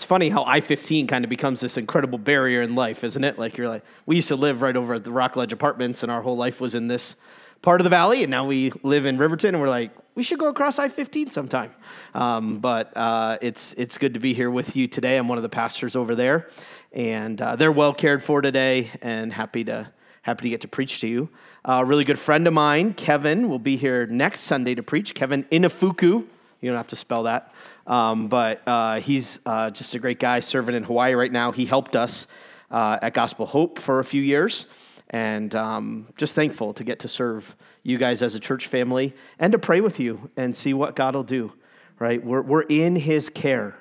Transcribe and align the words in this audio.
it's 0.00 0.06
funny 0.06 0.30
how 0.30 0.44
I 0.46 0.62
15 0.62 1.08
kind 1.08 1.26
of 1.26 1.28
becomes 1.28 1.60
this 1.60 1.76
incredible 1.76 2.16
barrier 2.16 2.62
in 2.62 2.74
life, 2.74 3.04
isn't 3.04 3.22
it? 3.22 3.38
Like, 3.38 3.58
you're 3.58 3.68
like, 3.68 3.84
we 4.06 4.16
used 4.16 4.28
to 4.28 4.34
live 4.34 4.62
right 4.62 4.74
over 4.74 4.94
at 4.94 5.04
the 5.04 5.12
Rockledge 5.12 5.52
Apartments, 5.52 6.02
and 6.02 6.10
our 6.10 6.22
whole 6.22 6.38
life 6.38 6.58
was 6.58 6.74
in 6.74 6.88
this 6.88 7.16
part 7.60 7.82
of 7.82 7.84
the 7.84 7.90
valley, 7.90 8.22
and 8.22 8.30
now 8.30 8.46
we 8.46 8.72
live 8.82 9.04
in 9.04 9.18
Riverton, 9.18 9.54
and 9.54 9.60
we're 9.60 9.68
like, 9.68 9.90
we 10.14 10.22
should 10.22 10.38
go 10.38 10.48
across 10.48 10.78
I 10.78 10.88
15 10.88 11.30
sometime. 11.32 11.74
Um, 12.14 12.60
but 12.60 12.96
uh, 12.96 13.36
it's, 13.42 13.74
it's 13.74 13.98
good 13.98 14.14
to 14.14 14.20
be 14.20 14.32
here 14.32 14.50
with 14.50 14.74
you 14.74 14.88
today. 14.88 15.18
I'm 15.18 15.28
one 15.28 15.36
of 15.36 15.42
the 15.42 15.50
pastors 15.50 15.94
over 15.94 16.14
there, 16.14 16.48
and 16.94 17.38
uh, 17.38 17.56
they're 17.56 17.70
well 17.70 17.92
cared 17.92 18.22
for 18.22 18.40
today, 18.40 18.90
and 19.02 19.30
happy 19.30 19.64
to, 19.64 19.92
happy 20.22 20.44
to 20.44 20.48
get 20.48 20.62
to 20.62 20.68
preach 20.68 21.02
to 21.02 21.08
you. 21.08 21.28
Uh, 21.62 21.72
a 21.72 21.84
really 21.84 22.04
good 22.04 22.18
friend 22.18 22.46
of 22.46 22.54
mine, 22.54 22.94
Kevin, 22.94 23.50
will 23.50 23.58
be 23.58 23.76
here 23.76 24.06
next 24.06 24.40
Sunday 24.40 24.74
to 24.74 24.82
preach. 24.82 25.14
Kevin 25.14 25.44
Inafuku. 25.52 26.24
You 26.62 26.70
don't 26.70 26.76
have 26.76 26.88
to 26.88 26.96
spell 26.96 27.24
that. 27.24 27.52
Um, 27.90 28.28
but 28.28 28.62
uh, 28.68 29.00
he's 29.00 29.40
uh, 29.44 29.70
just 29.70 29.96
a 29.96 29.98
great 29.98 30.20
guy 30.20 30.38
serving 30.38 30.76
in 30.76 30.84
Hawaii 30.84 31.14
right 31.14 31.32
now. 31.32 31.50
He 31.50 31.66
helped 31.66 31.96
us 31.96 32.28
uh, 32.70 33.00
at 33.02 33.14
Gospel 33.14 33.46
Hope 33.46 33.80
for 33.80 33.98
a 33.98 34.04
few 34.04 34.22
years 34.22 34.66
and 35.10 35.52
um, 35.56 36.06
just 36.16 36.36
thankful 36.36 36.72
to 36.74 36.84
get 36.84 37.00
to 37.00 37.08
serve 37.08 37.56
you 37.82 37.98
guys 37.98 38.22
as 38.22 38.36
a 38.36 38.40
church 38.40 38.68
family 38.68 39.12
and 39.40 39.50
to 39.50 39.58
pray 39.58 39.80
with 39.80 39.98
you 39.98 40.30
and 40.36 40.54
see 40.54 40.72
what 40.72 40.94
God 40.94 41.16
will 41.16 41.24
do, 41.24 41.52
right? 41.98 42.24
We're, 42.24 42.42
we're 42.42 42.62
in 42.62 42.94
His 42.94 43.28
care, 43.28 43.76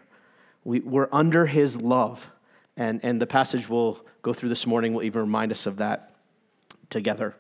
we, 0.64 0.80
we're 0.80 1.10
under 1.12 1.46
His 1.46 1.80
love. 1.80 2.32
And, 2.76 3.02
and 3.04 3.22
the 3.22 3.28
passage 3.28 3.70
we'll 3.70 4.04
go 4.24 4.34
through 4.34 4.50
this 4.50 4.66
morning 4.66 4.96
will 4.96 5.04
even 5.04 5.22
remind 5.22 5.52
us 5.52 5.68
of 5.68 5.78
that 5.78 6.16
together. 6.90 7.36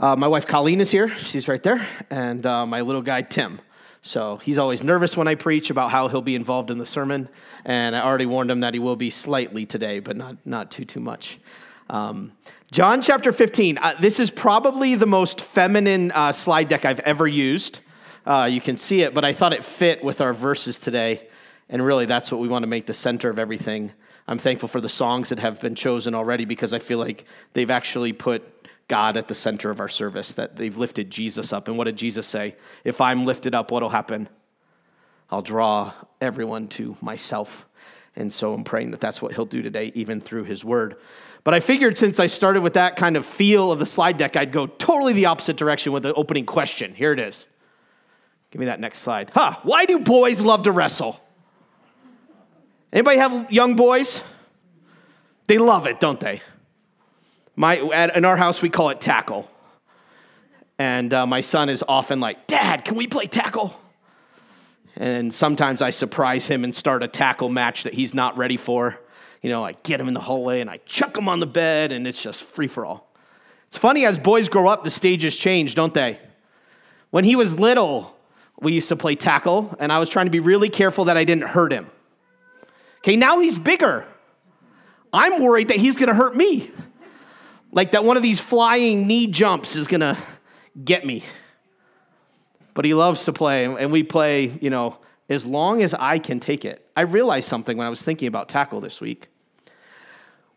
Uh, 0.00 0.16
my 0.16 0.28
wife 0.28 0.46
Colleen 0.46 0.80
is 0.80 0.90
here, 0.90 1.08
she's 1.08 1.46
right 1.46 1.62
there, 1.62 1.86
and 2.08 2.46
uh, 2.46 2.64
my 2.64 2.80
little 2.80 3.02
guy 3.02 3.20
Tim. 3.20 3.60
So 4.02 4.38
he's 4.38 4.58
always 4.58 4.82
nervous 4.82 5.16
when 5.16 5.28
I 5.28 5.36
preach 5.36 5.70
about 5.70 5.92
how 5.92 6.08
he'll 6.08 6.22
be 6.22 6.34
involved 6.34 6.72
in 6.72 6.78
the 6.78 6.86
sermon, 6.86 7.28
and 7.64 7.94
I 7.94 8.02
already 8.02 8.26
warned 8.26 8.50
him 8.50 8.60
that 8.60 8.74
he 8.74 8.80
will 8.80 8.96
be 8.96 9.10
slightly 9.10 9.64
today, 9.64 10.00
but 10.00 10.16
not, 10.16 10.36
not 10.44 10.72
too, 10.72 10.84
too 10.84 10.98
much. 10.98 11.38
Um, 11.88 12.32
John 12.72 13.00
chapter 13.00 13.30
15. 13.30 13.78
Uh, 13.78 13.94
this 14.00 14.18
is 14.18 14.28
probably 14.28 14.96
the 14.96 15.06
most 15.06 15.40
feminine 15.40 16.10
uh, 16.10 16.32
slide 16.32 16.66
deck 16.66 16.84
I've 16.84 17.00
ever 17.00 17.28
used. 17.28 17.78
Uh, 18.26 18.48
you 18.50 18.60
can 18.60 18.76
see 18.76 19.02
it, 19.02 19.14
but 19.14 19.24
I 19.24 19.32
thought 19.32 19.52
it 19.52 19.62
fit 19.62 20.02
with 20.02 20.20
our 20.20 20.34
verses 20.34 20.80
today. 20.80 21.28
And 21.68 21.84
really, 21.84 22.06
that's 22.06 22.32
what 22.32 22.40
we 22.40 22.48
want 22.48 22.64
to 22.64 22.68
make 22.68 22.86
the 22.86 22.94
center 22.94 23.30
of 23.30 23.38
everything. 23.38 23.92
I'm 24.26 24.38
thankful 24.38 24.68
for 24.68 24.80
the 24.80 24.88
songs 24.88 25.28
that 25.28 25.38
have 25.38 25.60
been 25.60 25.74
chosen 25.74 26.14
already 26.14 26.44
because 26.44 26.74
I 26.74 26.80
feel 26.80 26.98
like 26.98 27.24
they've 27.52 27.70
actually 27.70 28.12
put 28.12 28.42
God 28.88 29.16
at 29.16 29.28
the 29.28 29.34
center 29.34 29.70
of 29.70 29.80
our 29.80 29.88
service, 29.88 30.34
that 30.34 30.56
they've 30.56 30.76
lifted 30.76 31.10
Jesus 31.10 31.52
up. 31.52 31.68
And 31.68 31.78
what 31.78 31.84
did 31.84 31.96
Jesus 31.96 32.26
say? 32.26 32.56
If 32.84 33.00
I'm 33.00 33.24
lifted 33.24 33.54
up, 33.54 33.70
what'll 33.70 33.88
happen? 33.88 34.28
I'll 35.30 35.42
draw 35.42 35.92
everyone 36.20 36.68
to 36.68 36.96
myself. 37.00 37.66
And 38.16 38.30
so 38.32 38.52
I'm 38.52 38.64
praying 38.64 38.90
that 38.90 39.00
that's 39.00 39.22
what 39.22 39.32
he'll 39.32 39.46
do 39.46 39.62
today, 39.62 39.92
even 39.94 40.20
through 40.20 40.44
his 40.44 40.64
word. 40.64 40.96
But 41.44 41.54
I 41.54 41.60
figured 41.60 41.96
since 41.96 42.20
I 42.20 42.26
started 42.26 42.62
with 42.62 42.74
that 42.74 42.96
kind 42.96 43.16
of 43.16 43.24
feel 43.24 43.72
of 43.72 43.78
the 43.78 43.86
slide 43.86 44.18
deck, 44.18 44.36
I'd 44.36 44.52
go 44.52 44.66
totally 44.66 45.14
the 45.14 45.26
opposite 45.26 45.56
direction 45.56 45.92
with 45.92 46.02
the 46.02 46.12
opening 46.14 46.44
question. 46.44 46.94
Here 46.94 47.12
it 47.12 47.18
is. 47.18 47.46
Give 48.50 48.60
me 48.60 48.66
that 48.66 48.80
next 48.80 48.98
slide. 48.98 49.30
Huh, 49.32 49.56
why 49.62 49.86
do 49.86 49.98
boys 49.98 50.42
love 50.42 50.64
to 50.64 50.72
wrestle? 50.72 51.18
Anybody 52.92 53.16
have 53.16 53.50
young 53.50 53.74
boys? 53.74 54.20
They 55.46 55.56
love 55.56 55.86
it, 55.86 55.98
don't 55.98 56.20
they? 56.20 56.42
My, 57.56 57.78
at, 57.78 58.16
in 58.16 58.24
our 58.24 58.36
house, 58.36 58.62
we 58.62 58.70
call 58.70 58.90
it 58.90 59.00
tackle. 59.00 59.50
And 60.78 61.12
uh, 61.12 61.26
my 61.26 61.42
son 61.42 61.68
is 61.68 61.84
often 61.86 62.20
like, 62.20 62.46
Dad, 62.46 62.84
can 62.84 62.96
we 62.96 63.06
play 63.06 63.26
tackle? 63.26 63.78
And 64.96 65.32
sometimes 65.32 65.82
I 65.82 65.90
surprise 65.90 66.48
him 66.48 66.64
and 66.64 66.74
start 66.74 67.02
a 67.02 67.08
tackle 67.08 67.48
match 67.48 67.84
that 67.84 67.94
he's 67.94 68.14
not 68.14 68.36
ready 68.36 68.56
for 68.56 68.98
you 69.42 69.50
know, 69.50 69.64
I 69.64 69.72
get 69.82 70.00
him 70.00 70.08
in 70.08 70.14
the 70.14 70.20
hallway 70.20 70.60
and 70.60 70.70
I 70.70 70.78
chuck 70.86 71.16
him 71.16 71.28
on 71.28 71.40
the 71.40 71.46
bed, 71.46 71.92
and 71.92 72.06
it's 72.06 72.22
just 72.22 72.44
free 72.44 72.68
for 72.68 72.86
all. 72.86 73.08
It's 73.66 73.76
funny 73.76 74.06
as 74.06 74.18
boys 74.18 74.48
grow 74.48 74.68
up, 74.68 74.84
the 74.84 74.90
stages 74.90 75.36
change, 75.36 75.74
don't 75.74 75.92
they? 75.92 76.20
When 77.10 77.24
he 77.24 77.36
was 77.36 77.58
little, 77.58 78.16
we 78.60 78.72
used 78.72 78.88
to 78.90 78.96
play 78.96 79.16
tackle, 79.16 79.74
and 79.80 79.92
I 79.92 79.98
was 79.98 80.08
trying 80.08 80.26
to 80.26 80.30
be 80.30 80.40
really 80.40 80.68
careful 80.68 81.06
that 81.06 81.16
I 81.16 81.24
didn't 81.24 81.48
hurt 81.48 81.72
him. 81.72 81.90
Okay, 82.98 83.16
now 83.16 83.40
he's 83.40 83.58
bigger. 83.58 84.06
I'm 85.12 85.42
worried 85.42 85.68
that 85.68 85.78
he's 85.78 85.96
gonna 85.96 86.14
hurt 86.14 86.36
me. 86.36 86.70
Like 87.72 87.92
that 87.92 88.04
one 88.04 88.16
of 88.16 88.22
these 88.22 88.40
flying 88.40 89.06
knee 89.06 89.26
jumps 89.26 89.74
is 89.74 89.88
gonna 89.88 90.16
get 90.84 91.04
me. 91.04 91.24
But 92.74 92.84
he 92.84 92.94
loves 92.94 93.24
to 93.24 93.32
play, 93.32 93.64
and 93.64 93.90
we 93.90 94.02
play, 94.02 94.58
you 94.60 94.70
know, 94.70 94.98
as 95.28 95.44
long 95.44 95.82
as 95.82 95.94
I 95.94 96.18
can 96.18 96.40
take 96.40 96.64
it. 96.64 96.86
I 96.96 97.02
realized 97.02 97.48
something 97.48 97.76
when 97.76 97.86
I 97.86 97.90
was 97.90 98.02
thinking 98.02 98.28
about 98.28 98.48
tackle 98.48 98.80
this 98.80 99.00
week. 99.00 99.28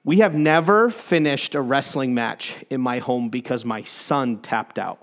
We 0.04 0.20
have 0.20 0.36
never 0.36 0.90
finished 0.90 1.56
a 1.56 1.62
wrestling 1.62 2.14
match 2.14 2.54
in 2.70 2.80
my 2.80 3.00
home 3.00 3.30
because 3.30 3.66
my 3.66 3.82
son 3.84 4.38
tapped 4.38 4.78
out. 4.78 5.02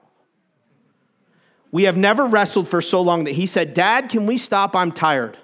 We 1.73 1.85
have 1.85 1.97
never 1.97 2.27
wrestled 2.27 2.69
for 2.69 2.81
so 2.81 3.01
long 3.01 3.25
that 3.25 3.33
he 3.33 3.47
said, 3.47 3.75
Dad, 3.75 4.11
can 4.11 4.27
we 4.27 4.37
stop? 4.37 4.77
I'm 4.77 4.93
tired. 4.93 5.39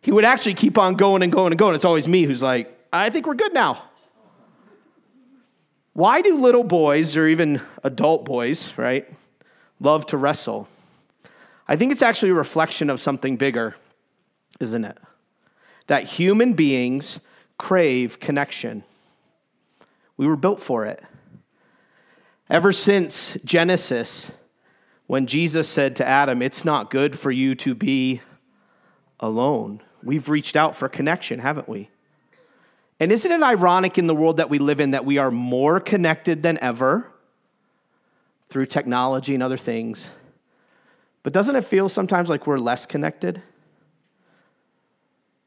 He 0.00 0.10
would 0.10 0.24
actually 0.24 0.54
keep 0.54 0.78
on 0.78 0.94
going 0.94 1.22
and 1.22 1.30
going 1.30 1.52
and 1.52 1.58
going. 1.58 1.76
It's 1.76 1.84
always 1.84 2.08
me 2.08 2.24
who's 2.24 2.42
like, 2.42 2.76
I 2.92 3.10
think 3.10 3.26
we're 3.26 3.34
good 3.34 3.54
now. 3.54 3.84
Why 5.94 6.22
do 6.22 6.38
little 6.38 6.64
boys, 6.64 7.16
or 7.16 7.28
even 7.28 7.60
adult 7.84 8.24
boys, 8.24 8.72
right, 8.78 9.06
love 9.78 10.06
to 10.06 10.16
wrestle? 10.16 10.68
I 11.68 11.76
think 11.76 11.92
it's 11.92 12.02
actually 12.02 12.30
a 12.30 12.34
reflection 12.34 12.88
of 12.88 13.00
something 13.00 13.36
bigger, 13.36 13.76
isn't 14.58 14.84
it? 14.84 14.98
That 15.86 16.04
human 16.04 16.54
beings 16.54 17.20
crave 17.58 18.20
connection. 18.20 18.84
We 20.16 20.26
were 20.26 20.36
built 20.36 20.60
for 20.60 20.86
it. 20.86 21.02
Ever 22.48 22.72
since 22.72 23.36
Genesis, 23.44 24.30
when 25.06 25.26
Jesus 25.26 25.68
said 25.68 25.96
to 25.96 26.06
Adam, 26.06 26.42
It's 26.42 26.64
not 26.64 26.90
good 26.90 27.18
for 27.18 27.30
you 27.30 27.54
to 27.56 27.74
be 27.74 28.22
alone, 29.20 29.80
we've 30.02 30.28
reached 30.28 30.56
out 30.56 30.74
for 30.74 30.88
connection, 30.88 31.38
haven't 31.38 31.68
we? 31.68 31.90
And 33.02 33.10
isn't 33.10 33.32
it 33.32 33.42
ironic 33.42 33.98
in 33.98 34.06
the 34.06 34.14
world 34.14 34.36
that 34.36 34.48
we 34.48 34.60
live 34.60 34.78
in 34.78 34.92
that 34.92 35.04
we 35.04 35.18
are 35.18 35.32
more 35.32 35.80
connected 35.80 36.40
than 36.44 36.56
ever 36.62 37.10
through 38.48 38.66
technology 38.66 39.34
and 39.34 39.42
other 39.42 39.56
things? 39.56 40.08
But 41.24 41.32
doesn't 41.32 41.56
it 41.56 41.64
feel 41.64 41.88
sometimes 41.88 42.28
like 42.28 42.46
we're 42.46 42.60
less 42.60 42.86
connected? 42.86 43.42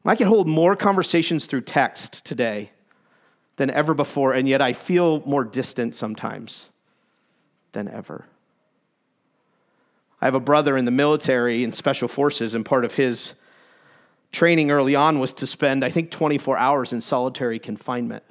I 0.04 0.18
can 0.18 0.28
hold 0.28 0.50
more 0.50 0.76
conversations 0.76 1.46
through 1.46 1.62
text 1.62 2.26
today 2.26 2.72
than 3.56 3.70
ever 3.70 3.94
before, 3.94 4.34
and 4.34 4.50
yet 4.50 4.62
I 4.62 4.74
feel 4.74 5.22
more 5.26 5.46
distant 5.46 5.96
sometimes 5.96 6.68
than 7.72 7.88
ever. 7.88 8.26
I 10.20 10.26
have 10.26 10.36
a 10.36 10.42
brother 10.42 10.76
in 10.76 10.84
the 10.84 10.92
military 10.92 11.64
in 11.64 11.72
special 11.72 12.10
forces, 12.10 12.54
and 12.54 12.66
part 12.66 12.84
of 12.84 12.96
his 12.96 13.32
training 14.32 14.72
early 14.72 14.96
on 14.96 15.20
was 15.20 15.34
to 15.34 15.48
spend, 15.48 15.84
I 15.84 15.90
think, 15.90 16.12
24 16.12 16.58
hours 16.58 16.94
in 16.94 17.02
solitary 17.02 17.60
confinement. 17.60 18.24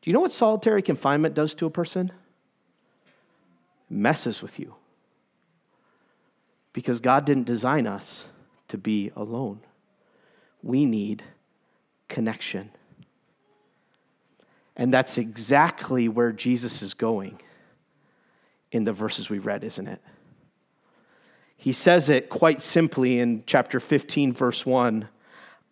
Do 0.00 0.10
you 0.10 0.14
know 0.14 0.20
what 0.20 0.32
solitary 0.32 0.82
confinement 0.82 1.34
does 1.34 1.54
to 1.54 1.66
a 1.66 1.70
person? 1.70 2.12
It 3.90 3.94
messes 3.94 4.42
with 4.42 4.58
you. 4.58 4.74
Because 6.72 7.00
God 7.00 7.24
didn't 7.24 7.44
design 7.44 7.86
us 7.86 8.26
to 8.68 8.78
be 8.78 9.10
alone 9.14 9.60
we 10.62 10.84
need 10.84 11.22
connection. 12.08 12.70
And 14.76 14.92
that's 14.92 15.18
exactly 15.18 16.08
where 16.08 16.32
Jesus 16.32 16.82
is 16.82 16.94
going 16.94 17.40
in 18.70 18.84
the 18.84 18.92
verses 18.92 19.28
we 19.28 19.38
read, 19.38 19.64
isn't 19.64 19.86
it? 19.86 20.00
He 21.62 21.70
says 21.70 22.08
it 22.08 22.28
quite 22.28 22.60
simply 22.60 23.20
in 23.20 23.44
chapter 23.46 23.78
15, 23.78 24.32
verse 24.32 24.66
1 24.66 25.08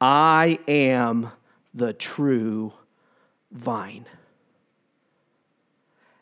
I 0.00 0.60
am 0.68 1.32
the 1.74 1.92
true 1.92 2.72
vine. 3.50 4.06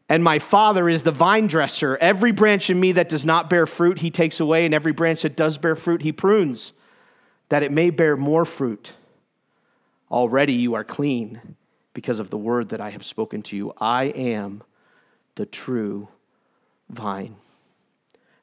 And 0.08 0.24
my 0.24 0.38
Father 0.38 0.88
is 0.88 1.02
the 1.02 1.12
vine 1.12 1.48
dresser. 1.48 1.98
Every 2.00 2.32
branch 2.32 2.70
in 2.70 2.80
me 2.80 2.92
that 2.92 3.10
does 3.10 3.26
not 3.26 3.50
bear 3.50 3.66
fruit, 3.66 3.98
he 3.98 4.10
takes 4.10 4.40
away, 4.40 4.64
and 4.64 4.72
every 4.72 4.92
branch 4.92 5.20
that 5.20 5.36
does 5.36 5.58
bear 5.58 5.76
fruit, 5.76 6.00
he 6.00 6.12
prunes 6.12 6.72
that 7.50 7.62
it 7.62 7.70
may 7.70 7.90
bear 7.90 8.16
more 8.16 8.46
fruit. 8.46 8.94
Already 10.10 10.54
you 10.54 10.72
are 10.76 10.84
clean 10.84 11.56
because 11.92 12.20
of 12.20 12.30
the 12.30 12.38
word 12.38 12.70
that 12.70 12.80
I 12.80 12.88
have 12.88 13.04
spoken 13.04 13.42
to 13.42 13.56
you. 13.56 13.74
I 13.78 14.04
am 14.04 14.62
the 15.34 15.44
true 15.44 16.08
vine. 16.88 17.36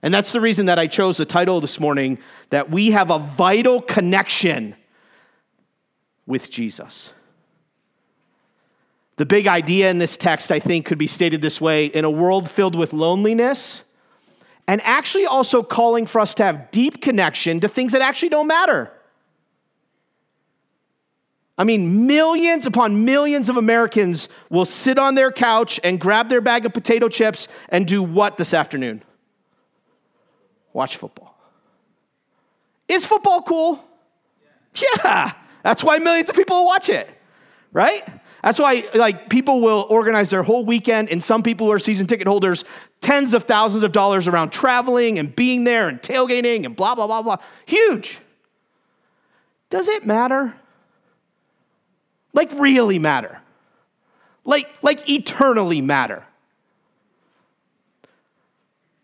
And 0.05 0.13
that's 0.13 0.31
the 0.31 0.39
reason 0.39 0.67
that 0.67 0.77
I 0.77 0.85
chose 0.85 1.17
the 1.17 1.25
title 1.25 1.59
this 1.59 1.79
morning 1.79 2.19
that 2.51 2.69
we 2.69 2.91
have 2.91 3.09
a 3.09 3.17
vital 3.17 3.81
connection 3.81 4.75
with 6.27 6.51
Jesus. 6.51 7.09
The 9.15 9.25
big 9.25 9.47
idea 9.47 9.89
in 9.89 9.97
this 9.97 10.15
text, 10.15 10.51
I 10.51 10.59
think, 10.59 10.85
could 10.85 10.99
be 10.99 11.07
stated 11.07 11.41
this 11.41 11.59
way 11.59 11.87
in 11.87 12.05
a 12.05 12.11
world 12.11 12.51
filled 12.51 12.75
with 12.75 12.93
loneliness, 12.93 13.81
and 14.67 14.79
actually 14.83 15.25
also 15.25 15.63
calling 15.63 16.05
for 16.05 16.21
us 16.21 16.35
to 16.35 16.43
have 16.43 16.69
deep 16.69 17.01
connection 17.01 17.59
to 17.61 17.67
things 17.67 17.91
that 17.93 18.03
actually 18.03 18.29
don't 18.29 18.45
matter. 18.45 18.91
I 21.57 21.63
mean, 21.63 22.05
millions 22.05 22.67
upon 22.67 23.05
millions 23.05 23.49
of 23.49 23.57
Americans 23.57 24.29
will 24.51 24.65
sit 24.65 24.99
on 24.99 25.15
their 25.15 25.31
couch 25.31 25.79
and 25.83 25.99
grab 25.99 26.29
their 26.29 26.41
bag 26.41 26.67
of 26.67 26.73
potato 26.73 27.09
chips 27.09 27.47
and 27.69 27.87
do 27.87 28.03
what 28.03 28.37
this 28.37 28.53
afternoon? 28.53 29.03
Watch 30.75 30.97
football. 30.97 31.33
Is 32.89 33.05
football 33.05 33.41
cool? 33.43 33.81
Yeah. 34.75 35.31
That's 35.63 35.85
why 35.85 35.99
millions 35.99 36.29
of 36.29 36.35
people 36.35 36.65
watch 36.65 36.89
it, 36.89 37.09
right? 37.71 38.03
That's 38.43 38.59
why 38.59 38.83
like 38.93 39.29
people 39.29 39.61
will 39.61 39.87
organize 39.89 40.29
their 40.29 40.43
whole 40.43 40.65
weekend, 40.65 41.09
and 41.09 41.23
some 41.23 41.43
people 41.43 41.67
who 41.67 41.71
are 41.71 41.79
season 41.79 42.07
ticket 42.07 42.27
holders, 42.27 42.65
tens 42.99 43.33
of 43.33 43.45
thousands 43.45 43.83
of 43.83 43.93
dollars 43.93 44.27
around 44.27 44.49
traveling 44.49 45.17
and 45.17 45.33
being 45.33 45.63
there 45.63 45.87
and 45.87 46.01
tailgating 46.01 46.65
and 46.65 46.75
blah 46.75 46.93
blah 46.93 47.07
blah 47.07 47.21
blah. 47.21 47.37
Huge. 47.65 48.19
Does 49.69 49.87
it 49.87 50.05
matter? 50.05 50.55
Like 52.33 52.51
really 52.59 52.99
matter? 52.99 53.39
Like 54.43 54.67
like 54.81 55.09
eternally 55.09 55.79
matter? 55.79 56.25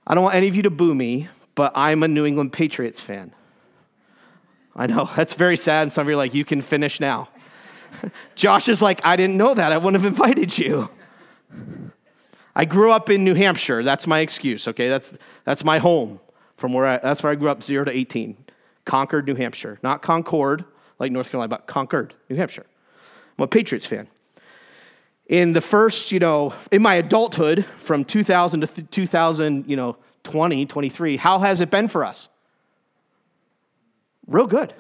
I 0.06 0.16
don't 0.16 0.24
want 0.26 0.36
any 0.36 0.50
of 0.50 0.56
you 0.58 0.64
to 0.64 0.70
boo 0.70 0.94
me, 0.94 1.30
but 1.56 1.72
I'm 1.76 2.04
a 2.04 2.08
New 2.08 2.26
England 2.26 2.54
Patriots 2.54 3.02
fan. 3.02 3.34
I 4.76 4.88
know, 4.88 5.10
that's 5.16 5.34
very 5.34 5.58
sad. 5.58 5.84
And 5.84 5.94
some 5.94 6.04
of 6.04 6.08
you 6.08 6.14
are 6.14 6.18
like, 6.18 6.34
you 6.34 6.46
can 6.46 6.62
finish 6.62 7.00
now. 7.00 7.30
Josh 8.36 8.70
is 8.70 8.82
like, 8.82 9.02
I 9.06 9.16
didn't 9.16 9.38
know 9.38 9.54
that. 9.54 9.72
I 9.72 9.78
wouldn't 9.78 10.02
have 10.02 10.12
invited 10.12 10.58
you. 10.58 10.90
I 12.56 12.66
grew 12.66 12.92
up 12.92 13.10
in 13.10 13.24
New 13.24 13.34
Hampshire. 13.34 13.84
That's 13.84 14.08
my 14.08 14.20
excuse, 14.20 14.68
okay? 14.68 14.90
That's, 14.90 15.14
that's 15.46 15.64
my 15.64 15.80
home 15.80 16.20
from 16.58 16.74
where 16.74 16.86
I, 16.86 16.98
that's 16.98 17.24
where 17.24 17.32
I 17.32 17.36
grew 17.36 17.50
up, 17.50 17.64
0 17.64 17.86
to 17.86 17.92
18. 17.92 18.38
Concord, 18.86 19.28
New 19.28 19.36
Hampshire. 19.36 19.80
Not 19.84 20.02
Concord, 20.02 20.66
like 21.00 21.12
North 21.12 21.32
Carolina, 21.32 21.50
but 21.50 21.68
Concord, 21.68 22.14
New 22.30 22.36
Hampshire. 22.36 22.66
I'm 23.38 23.44
a 23.44 23.48
Patriots 23.48 23.86
fan. 23.86 24.08
In 25.28 25.54
the 25.54 25.62
first, 25.62 26.12
you 26.12 26.20
know, 26.20 26.54
in 26.72 26.82
my 26.82 26.96
adulthood, 26.96 27.66
from 27.66 28.04
2000 28.04 28.62
to 28.62 28.68
2000, 28.68 29.70
you 29.70 29.78
know, 29.78 29.98
20, 30.24 30.66
23, 30.66 31.18
how 31.18 31.40
has 31.40 31.62
it 31.62 31.70
been 31.70 31.88
for 31.88 32.06
us? 32.06 32.30
Real 34.28 34.48
good, 34.48 34.74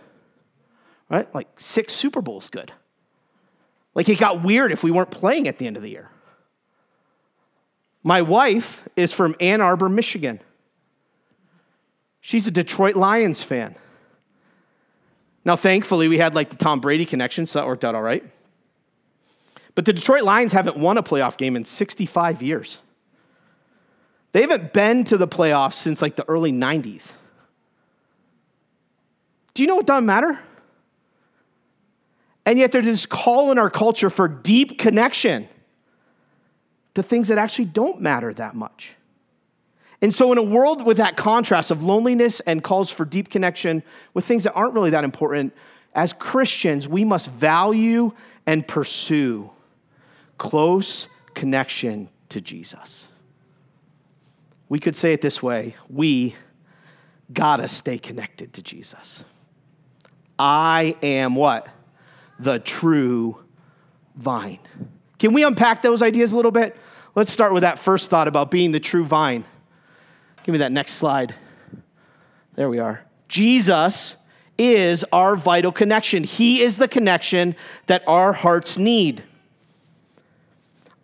right? 1.10 1.34
Like 1.34 1.48
six 1.60 1.94
Super 1.94 2.22
Bowls 2.22 2.50
good. 2.50 2.72
Like 3.94 4.08
it 4.08 4.18
got 4.18 4.44
weird 4.44 4.72
if 4.72 4.84
we 4.84 4.92
weren't 4.92 5.12
playing 5.12 5.48
at 5.48 5.58
the 5.58 5.68
end 5.68 5.78
of 5.78 5.84
the 5.84 5.90
year. 5.90 6.10
My 8.04 8.22
wife 8.22 8.88
is 8.96 9.12
from 9.12 9.36
Ann 9.40 9.62
Arbor, 9.62 9.90
Michigan. 9.90 10.40
She's 12.22 12.48
a 12.48 12.52
Detroit 12.52 12.96
Lions 12.96 13.44
fan. 13.44 13.76
Now, 15.44 15.56
thankfully, 15.56 16.08
we 16.08 16.20
had 16.20 16.36
like 16.36 16.50
the 16.50 16.56
Tom 16.56 16.80
Brady 16.80 17.06
connection, 17.06 17.48
so 17.48 17.60
that 17.60 17.68
worked 17.68 17.84
out 17.84 17.96
all 17.96 18.02
right. 18.02 18.24
But 19.74 19.86
the 19.86 19.94
Detroit 19.94 20.24
Lions 20.24 20.52
haven't 20.52 20.78
won 20.78 20.98
a 20.98 21.04
playoff 21.04 21.38
game 21.38 21.56
in 21.56 21.66
65 21.66 22.42
years. 22.42 22.80
They 24.32 24.42
haven't 24.42 24.74
been 24.74 25.04
to 25.06 25.18
the 25.18 25.28
playoffs 25.28 25.74
since 25.74 26.02
like 26.02 26.16
the 26.16 26.28
early 26.28 26.52
90s. 26.52 27.12
Do 29.54 29.64
you 29.64 29.68
know 29.68 29.76
what 29.76 29.86
doesn't 29.86 30.06
matter? 30.06 30.40
And 32.46 32.58
yet 32.58 32.72
there's 32.72 32.86
this 32.86 33.06
call 33.06 33.52
in 33.52 33.58
our 33.58 33.70
culture 33.70 34.10
for 34.10 34.28
deep 34.28 34.80
connection 34.80 35.48
to 36.96 37.04
things 37.04 37.28
that 37.28 37.38
actually 37.38 37.66
don't 37.66 38.02
matter 38.02 38.34
that 38.34 38.56
much. 38.56 38.94
And 40.02 40.14
so, 40.14 40.32
in 40.32 40.40
a 40.40 40.44
world 40.44 40.84
with 40.84 40.98
that 40.98 41.16
contrast 41.16 41.70
of 41.70 41.84
loneliness 41.84 42.40
and 42.42 42.64
calls 42.64 42.90
for 42.90 43.06
deep 43.06 43.30
connection 43.30 43.84
with 44.16 44.26
things 44.26 44.46
that 44.46 44.54
aren't 44.54 44.74
really 44.74 44.90
that 44.90 45.04
important, 45.04 45.54
as 45.94 46.12
Christians, 46.14 46.88
we 46.88 47.06
must 47.06 47.28
value 47.28 48.12
and 48.48 48.68
pursue 48.68 49.52
close 50.40 51.08
connection 51.36 52.10
to 52.30 52.42
Jesus. 52.42 53.08
We 54.72 54.80
could 54.80 54.96
say 54.96 55.12
it 55.12 55.20
this 55.20 55.44
way 55.44 55.76
we 55.90 56.34
gotta 57.34 57.68
stay 57.68 57.98
connected 57.98 58.54
to 58.54 58.62
Jesus. 58.62 59.26
I 60.40 60.96
am 61.04 61.36
what? 61.36 61.68
The 62.40 62.60
true 62.60 63.44
vine. 64.16 64.60
Can 65.20 65.34
we 65.34 65.44
unpack 65.44 65.82
those 65.82 66.02
ideas 66.02 66.32
a 66.32 66.38
little 66.38 66.52
bit? 66.52 66.78
Let's 67.16 67.34
start 67.34 67.52
with 67.52 67.64
that 67.64 67.80
first 67.80 68.10
thought 68.10 68.30
about 68.30 68.50
being 68.50 68.72
the 68.72 68.80
true 68.80 69.04
vine. 69.04 69.44
Give 70.46 70.54
me 70.54 70.60
that 70.60 70.72
next 70.72 70.94
slide. 70.94 71.36
There 72.56 72.70
we 72.70 72.80
are. 72.80 73.04
Jesus 73.28 74.16
is 74.58 75.04
our 75.12 75.36
vital 75.36 75.74
connection. 75.74 76.24
He 76.24 76.62
is 76.62 76.78
the 76.78 76.88
connection 76.88 77.58
that 77.88 78.04
our 78.08 78.32
hearts 78.32 78.78
need. 78.78 79.22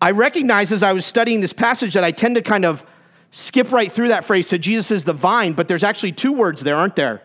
I 0.02 0.12
recognize 0.12 0.72
as 0.72 0.84
I 0.84 0.94
was 0.94 1.06
studying 1.06 1.42
this 1.42 1.52
passage 1.52 1.96
that 1.96 2.06
I 2.06 2.12
tend 2.12 2.36
to 2.36 2.42
kind 2.42 2.64
of 2.64 2.86
skip 3.31 3.71
right 3.71 3.91
through 3.91 4.09
that 4.09 4.25
phrase 4.25 4.47
to 4.50 4.57
Jesus 4.57 4.91
is 4.91 5.03
the 5.03 5.13
vine, 5.13 5.53
but 5.53 5.68
there's 5.68 5.83
actually 5.83 6.12
two 6.12 6.33
words 6.33 6.63
there, 6.63 6.75
aren't 6.75 6.95
there? 6.95 7.21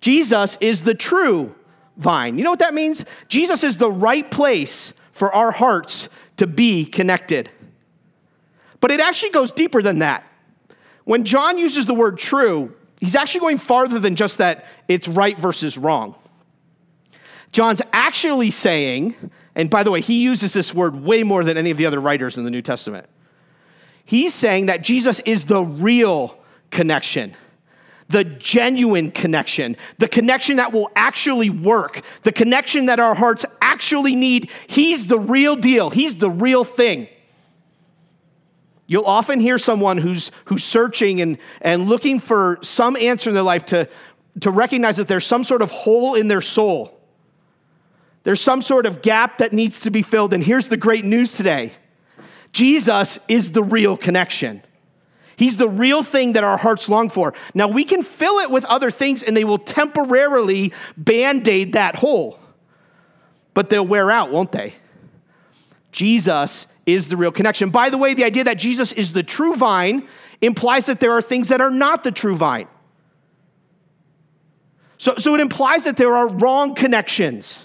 Jesus 0.00 0.56
is 0.60 0.82
the 0.82 0.94
true 0.94 1.54
vine. 1.96 2.38
You 2.38 2.44
know 2.44 2.50
what 2.50 2.60
that 2.60 2.74
means? 2.74 3.04
Jesus 3.28 3.62
is 3.62 3.76
the 3.76 3.90
right 3.90 4.28
place 4.30 4.92
for 5.12 5.34
our 5.34 5.50
hearts 5.50 6.08
to 6.38 6.46
be 6.46 6.84
connected. 6.86 7.50
But 8.80 8.90
it 8.90 9.00
actually 9.00 9.30
goes 9.30 9.52
deeper 9.52 9.82
than 9.82 9.98
that. 9.98 10.24
When 11.04 11.24
John 11.24 11.58
uses 11.58 11.86
the 11.86 11.94
word 11.94 12.18
true, 12.18 12.74
he's 13.00 13.14
actually 13.14 13.40
going 13.40 13.58
farther 13.58 13.98
than 13.98 14.16
just 14.16 14.38
that 14.38 14.64
it's 14.88 15.08
right 15.08 15.38
versus 15.38 15.76
wrong. 15.76 16.14
John's 17.52 17.82
actually 17.92 18.50
saying, 18.50 19.14
and 19.54 19.68
by 19.68 19.82
the 19.82 19.90
way, 19.90 20.00
he 20.00 20.22
uses 20.22 20.52
this 20.52 20.72
word 20.72 21.02
way 21.02 21.22
more 21.22 21.44
than 21.44 21.58
any 21.58 21.70
of 21.70 21.76
the 21.76 21.84
other 21.84 22.00
writers 22.00 22.38
in 22.38 22.44
the 22.44 22.50
New 22.50 22.62
Testament. 22.62 23.06
He's 24.10 24.34
saying 24.34 24.66
that 24.66 24.82
Jesus 24.82 25.20
is 25.20 25.44
the 25.44 25.62
real 25.62 26.36
connection 26.72 27.36
the 28.08 28.24
genuine 28.24 29.12
connection, 29.12 29.76
the 29.98 30.08
connection 30.08 30.56
that 30.56 30.72
will 30.72 30.90
actually 30.96 31.48
work, 31.48 32.02
the 32.24 32.32
connection 32.32 32.86
that 32.86 32.98
our 32.98 33.14
hearts 33.14 33.46
actually 33.62 34.16
need. 34.16 34.50
He's 34.66 35.06
the 35.06 35.16
real 35.16 35.54
deal, 35.54 35.90
He's 35.90 36.16
the 36.16 36.28
real 36.28 36.64
thing. 36.64 37.06
You'll 38.88 39.04
often 39.04 39.38
hear 39.38 39.58
someone 39.58 39.96
who's, 39.96 40.32
who's 40.46 40.64
searching 40.64 41.20
and, 41.20 41.38
and 41.60 41.88
looking 41.88 42.18
for 42.18 42.58
some 42.62 42.96
answer 42.96 43.30
in 43.30 43.34
their 43.34 43.44
life 43.44 43.64
to, 43.66 43.88
to 44.40 44.50
recognize 44.50 44.96
that 44.96 45.06
there's 45.06 45.24
some 45.24 45.44
sort 45.44 45.62
of 45.62 45.70
hole 45.70 46.16
in 46.16 46.26
their 46.26 46.42
soul. 46.42 47.00
There's 48.24 48.40
some 48.40 48.60
sort 48.60 48.86
of 48.86 49.02
gap 49.02 49.38
that 49.38 49.52
needs 49.52 49.82
to 49.82 49.92
be 49.92 50.02
filled. 50.02 50.32
And 50.32 50.42
here's 50.42 50.66
the 50.66 50.76
great 50.76 51.04
news 51.04 51.36
today 51.36 51.74
Jesus 52.52 53.18
is 53.28 53.52
the 53.52 53.62
real 53.62 53.96
connection. 53.96 54.62
He's 55.36 55.56
the 55.56 55.68
real 55.68 56.02
thing 56.02 56.34
that 56.34 56.44
our 56.44 56.58
hearts 56.58 56.88
long 56.88 57.08
for. 57.08 57.32
Now, 57.54 57.68
we 57.68 57.84
can 57.84 58.02
fill 58.02 58.38
it 58.40 58.50
with 58.50 58.64
other 58.66 58.90
things 58.90 59.22
and 59.22 59.36
they 59.36 59.44
will 59.44 59.58
temporarily 59.58 60.72
band 60.96 61.48
aid 61.48 61.72
that 61.72 61.94
hole, 61.94 62.38
but 63.54 63.70
they'll 63.70 63.86
wear 63.86 64.10
out, 64.10 64.30
won't 64.30 64.52
they? 64.52 64.74
Jesus 65.92 66.66
is 66.84 67.08
the 67.08 67.16
real 67.16 67.32
connection. 67.32 67.70
By 67.70 67.90
the 67.90 67.98
way, 67.98 68.14
the 68.14 68.24
idea 68.24 68.44
that 68.44 68.58
Jesus 68.58 68.92
is 68.92 69.12
the 69.12 69.22
true 69.22 69.54
vine 69.56 70.06
implies 70.40 70.86
that 70.86 71.00
there 71.00 71.12
are 71.12 71.22
things 71.22 71.48
that 71.48 71.60
are 71.60 71.70
not 71.70 72.04
the 72.04 72.12
true 72.12 72.36
vine. 72.36 72.68
So, 74.98 75.14
so 75.16 75.34
it 75.34 75.40
implies 75.40 75.84
that 75.84 75.96
there 75.96 76.14
are 76.14 76.28
wrong 76.28 76.74
connections. 76.74 77.62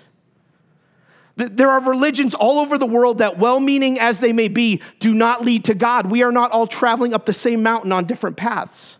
There 1.38 1.70
are 1.70 1.82
religions 1.82 2.34
all 2.34 2.60
over 2.60 2.78
the 2.78 2.86
world 2.86 3.18
that, 3.18 3.38
well 3.38 3.60
meaning 3.60 4.00
as 4.00 4.22
they 4.22 4.32
may 4.32 4.48
be, 4.48 4.82
do 5.00 5.14
not 5.14 5.44
lead 5.44 5.66
to 5.66 5.74
God. 5.74 6.10
We 6.10 6.24
are 6.24 6.32
not 6.32 6.52
all 6.52 6.66
traveling 6.66 7.14
up 7.14 7.26
the 7.26 7.34
same 7.34 7.62
mountain 7.62 7.92
on 7.92 8.06
different 8.06 8.38
paths. 8.38 8.98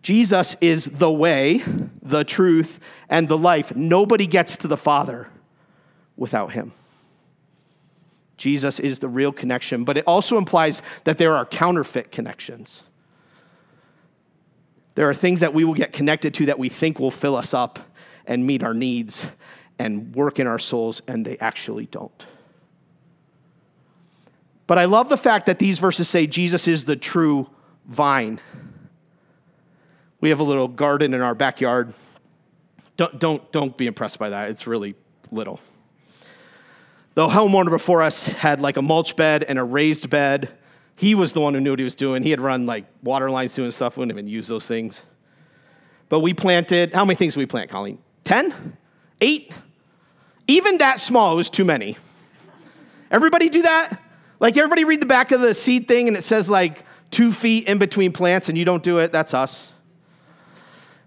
Jesus 0.00 0.56
is 0.60 0.84
the 0.86 1.10
way, 1.10 1.62
the 2.02 2.22
truth, 2.22 2.78
and 3.08 3.28
the 3.28 3.36
life. 3.36 3.74
Nobody 3.74 4.26
gets 4.26 4.56
to 4.58 4.68
the 4.68 4.76
Father 4.76 5.28
without 6.16 6.52
him. 6.52 6.72
Jesus 8.36 8.78
is 8.78 9.00
the 9.00 9.08
real 9.08 9.32
connection, 9.32 9.82
but 9.82 9.96
it 9.96 10.04
also 10.06 10.38
implies 10.38 10.82
that 11.02 11.18
there 11.18 11.34
are 11.34 11.44
counterfeit 11.44 12.12
connections. 12.12 12.82
There 14.94 15.10
are 15.10 15.14
things 15.14 15.40
that 15.40 15.52
we 15.52 15.64
will 15.64 15.74
get 15.74 15.92
connected 15.92 16.32
to 16.34 16.46
that 16.46 16.60
we 16.60 16.68
think 16.68 17.00
will 17.00 17.10
fill 17.10 17.34
us 17.34 17.52
up 17.52 17.80
and 18.24 18.46
meet 18.46 18.62
our 18.62 18.74
needs 18.74 19.26
and 19.78 20.14
work 20.14 20.38
in 20.38 20.46
our 20.46 20.58
souls, 20.58 21.02
and 21.06 21.24
they 21.24 21.38
actually 21.38 21.86
don't. 21.86 22.26
But 24.66 24.78
I 24.78 24.84
love 24.84 25.08
the 25.08 25.16
fact 25.16 25.46
that 25.46 25.58
these 25.58 25.78
verses 25.78 26.08
say 26.08 26.26
Jesus 26.26 26.68
is 26.68 26.84
the 26.84 26.96
true 26.96 27.48
vine. 27.86 28.40
We 30.20 30.28
have 30.28 30.40
a 30.40 30.44
little 30.44 30.68
garden 30.68 31.14
in 31.14 31.22
our 31.22 31.34
backyard. 31.34 31.94
Don't, 32.96 33.18
don't, 33.18 33.50
don't 33.52 33.76
be 33.76 33.86
impressed 33.86 34.18
by 34.18 34.28
that. 34.30 34.50
It's 34.50 34.66
really 34.66 34.94
little. 35.30 35.60
The 37.14 37.28
homeowner 37.28 37.70
before 37.70 38.02
us 38.02 38.26
had 38.26 38.60
like 38.60 38.76
a 38.76 38.82
mulch 38.82 39.16
bed 39.16 39.42
and 39.42 39.58
a 39.58 39.64
raised 39.64 40.10
bed. 40.10 40.50
He 40.96 41.14
was 41.14 41.32
the 41.32 41.40
one 41.40 41.54
who 41.54 41.60
knew 41.60 41.70
what 41.70 41.78
he 41.78 41.84
was 41.84 41.94
doing. 41.94 42.22
He 42.22 42.30
had 42.30 42.40
run 42.40 42.66
like 42.66 42.84
water 43.02 43.30
lines 43.30 43.54
doing 43.54 43.70
stuff. 43.70 43.96
We 43.96 44.02
wouldn't 44.02 44.18
even 44.18 44.28
use 44.28 44.48
those 44.48 44.66
things. 44.66 45.02
But 46.08 46.20
we 46.20 46.34
planted, 46.34 46.92
how 46.92 47.04
many 47.04 47.16
things 47.16 47.34
did 47.34 47.40
we 47.40 47.46
plant, 47.46 47.70
Colleen? 47.70 47.98
10? 48.24 48.76
Eight? 49.20 49.52
Even 50.48 50.78
that 50.78 50.98
small 50.98 51.36
was 51.36 51.50
too 51.50 51.64
many. 51.64 51.96
Everybody 53.10 53.48
do 53.48 53.62
that? 53.62 54.02
Like, 54.40 54.56
everybody 54.56 54.84
read 54.84 55.00
the 55.00 55.06
back 55.06 55.30
of 55.30 55.40
the 55.40 55.54
seed 55.54 55.86
thing 55.86 56.08
and 56.08 56.16
it 56.16 56.22
says 56.22 56.48
like 56.48 56.84
two 57.10 57.32
feet 57.32 57.66
in 57.68 57.78
between 57.78 58.12
plants 58.12 58.48
and 58.48 58.56
you 58.56 58.64
don't 58.64 58.82
do 58.82 58.98
it? 58.98 59.12
That's 59.12 59.34
us. 59.34 59.68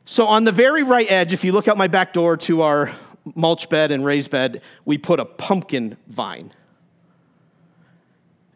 So, 0.05 0.27
on 0.27 0.43
the 0.43 0.51
very 0.51 0.83
right 0.83 1.09
edge, 1.09 1.33
if 1.33 1.43
you 1.43 1.51
look 1.51 1.67
out 1.67 1.77
my 1.77 1.87
back 1.87 2.13
door 2.13 2.37
to 2.37 2.61
our 2.61 2.91
mulch 3.35 3.69
bed 3.69 3.91
and 3.91 4.03
raised 4.05 4.29
bed, 4.29 4.61
we 4.85 4.97
put 4.97 5.19
a 5.19 5.25
pumpkin 5.25 5.97
vine. 6.07 6.51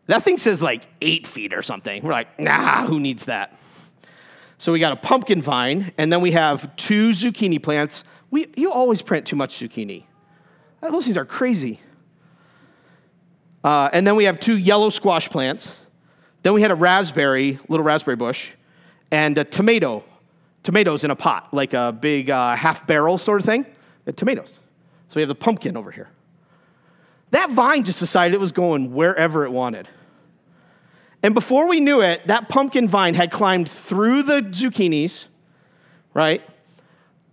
That 0.08 0.24
thing 0.24 0.38
says 0.38 0.62
like 0.62 0.88
eight 1.02 1.26
feet 1.26 1.54
or 1.54 1.62
something. 1.62 2.04
We're 2.04 2.12
like, 2.12 2.40
nah, 2.40 2.86
who 2.86 3.00
needs 3.00 3.26
that? 3.26 3.58
So 4.58 4.72
we 4.72 4.80
got 4.80 4.92
a 4.92 4.98
pumpkin 4.98 5.42
vine, 5.42 5.94
and 5.98 6.12
then 6.12 6.22
we 6.22 6.32
have 6.32 6.76
two 6.76 7.12
zucchini 7.12 7.62
plants. 7.62 8.04
We, 8.32 8.48
you 8.56 8.72
always 8.72 9.02
print 9.02 9.26
too 9.26 9.36
much 9.36 9.60
zucchini. 9.60 10.04
Those 10.92 11.06
things 11.06 11.18
are 11.18 11.26
crazy. 11.26 11.80
Uh, 13.64 13.90
and 13.92 14.06
then 14.06 14.16
we 14.16 14.26
have 14.26 14.40
two 14.40 14.58
yellow 14.58 14.90
squash 14.90 15.30
plants. 15.30 15.72
Then 16.44 16.54
we 16.54 16.62
had 16.62 16.72
a 16.72 16.76
raspberry, 16.76 17.60
little 17.68 17.84
raspberry 17.84 18.16
bush, 18.16 18.50
and 19.10 19.38
a 19.38 19.44
tomato, 19.44 20.04
tomatoes 20.62 21.04
in 21.04 21.10
a 21.10 21.16
pot, 21.16 21.54
like 21.54 21.74
a 21.74 21.92
big 21.92 22.30
uh, 22.30 22.56
half 22.56 22.86
barrel 22.86 23.18
sort 23.18 23.42
of 23.42 23.46
thing. 23.46 23.66
Tomatoes. 24.16 24.54
So 25.10 25.16
we 25.16 25.22
have 25.22 25.30
the 25.30 25.36
pumpkin 25.36 25.76
over 25.76 25.90
here. 25.90 26.10
That 27.32 27.50
vine 27.50 27.84
just 27.84 28.00
decided 28.00 28.36
it 28.36 28.40
was 28.40 28.52
going 28.52 28.94
wherever 28.94 29.46
it 29.46 29.52
wanted. 29.52 29.88
And 31.24 31.34
before 31.34 31.68
we 31.68 31.80
knew 31.80 32.02
it, 32.02 32.28
that 32.28 32.50
pumpkin 32.50 32.88
vine 32.88 33.16
had 33.16 33.32
climbed 33.32 33.68
through 33.68 34.24
the 34.24 34.42
zucchinis, 34.42 35.26
right? 36.14 36.44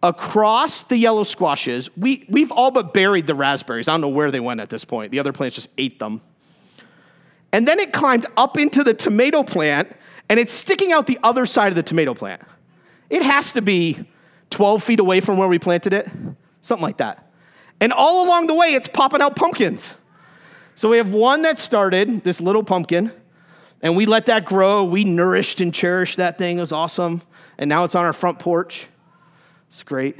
Across 0.02 0.84
the 0.84 0.96
yellow 0.96 1.22
squashes. 1.22 1.94
We, 1.96 2.24
we've 2.28 2.50
all 2.50 2.70
but 2.70 2.92
buried 2.92 3.26
the 3.26 3.34
raspberries. 3.34 3.88
I 3.88 3.92
don't 3.92 4.00
know 4.00 4.08
where 4.08 4.30
they 4.30 4.40
went 4.40 4.60
at 4.60 4.68
this 4.68 4.84
point. 4.84 5.12
The 5.12 5.20
other 5.20 5.32
plants 5.32 5.54
just 5.56 5.68
ate 5.78 5.98
them. 5.98 6.20
And 7.52 7.68
then 7.68 7.78
it 7.78 7.92
climbed 7.92 8.26
up 8.36 8.56
into 8.56 8.82
the 8.82 8.94
tomato 8.94 9.42
plant, 9.42 9.94
and 10.28 10.40
it's 10.40 10.52
sticking 10.52 10.90
out 10.90 11.06
the 11.06 11.18
other 11.22 11.46
side 11.46 11.68
of 11.68 11.74
the 11.74 11.82
tomato 11.82 12.14
plant. 12.14 12.42
It 13.10 13.22
has 13.22 13.52
to 13.52 13.62
be 13.62 14.04
12 14.50 14.82
feet 14.82 15.00
away 15.00 15.20
from 15.20 15.36
where 15.36 15.48
we 15.48 15.58
planted 15.58 15.92
it, 15.92 16.08
something 16.62 16.82
like 16.82 16.96
that. 16.96 17.30
And 17.80 17.92
all 17.92 18.26
along 18.26 18.46
the 18.46 18.54
way, 18.54 18.74
it's 18.74 18.88
popping 18.88 19.20
out 19.20 19.36
pumpkins. 19.36 19.94
So 20.74 20.88
we 20.88 20.96
have 20.96 21.10
one 21.10 21.42
that 21.42 21.58
started, 21.58 22.24
this 22.24 22.40
little 22.40 22.64
pumpkin, 22.64 23.12
and 23.82 23.96
we 23.96 24.06
let 24.06 24.26
that 24.26 24.44
grow. 24.44 24.84
We 24.84 25.04
nourished 25.04 25.60
and 25.60 25.74
cherished 25.74 26.16
that 26.16 26.38
thing. 26.38 26.58
It 26.58 26.60
was 26.60 26.72
awesome. 26.72 27.22
And 27.58 27.68
now 27.68 27.84
it's 27.84 27.94
on 27.94 28.04
our 28.04 28.12
front 28.12 28.38
porch. 28.38 28.86
It's 29.72 29.82
great. 29.82 30.18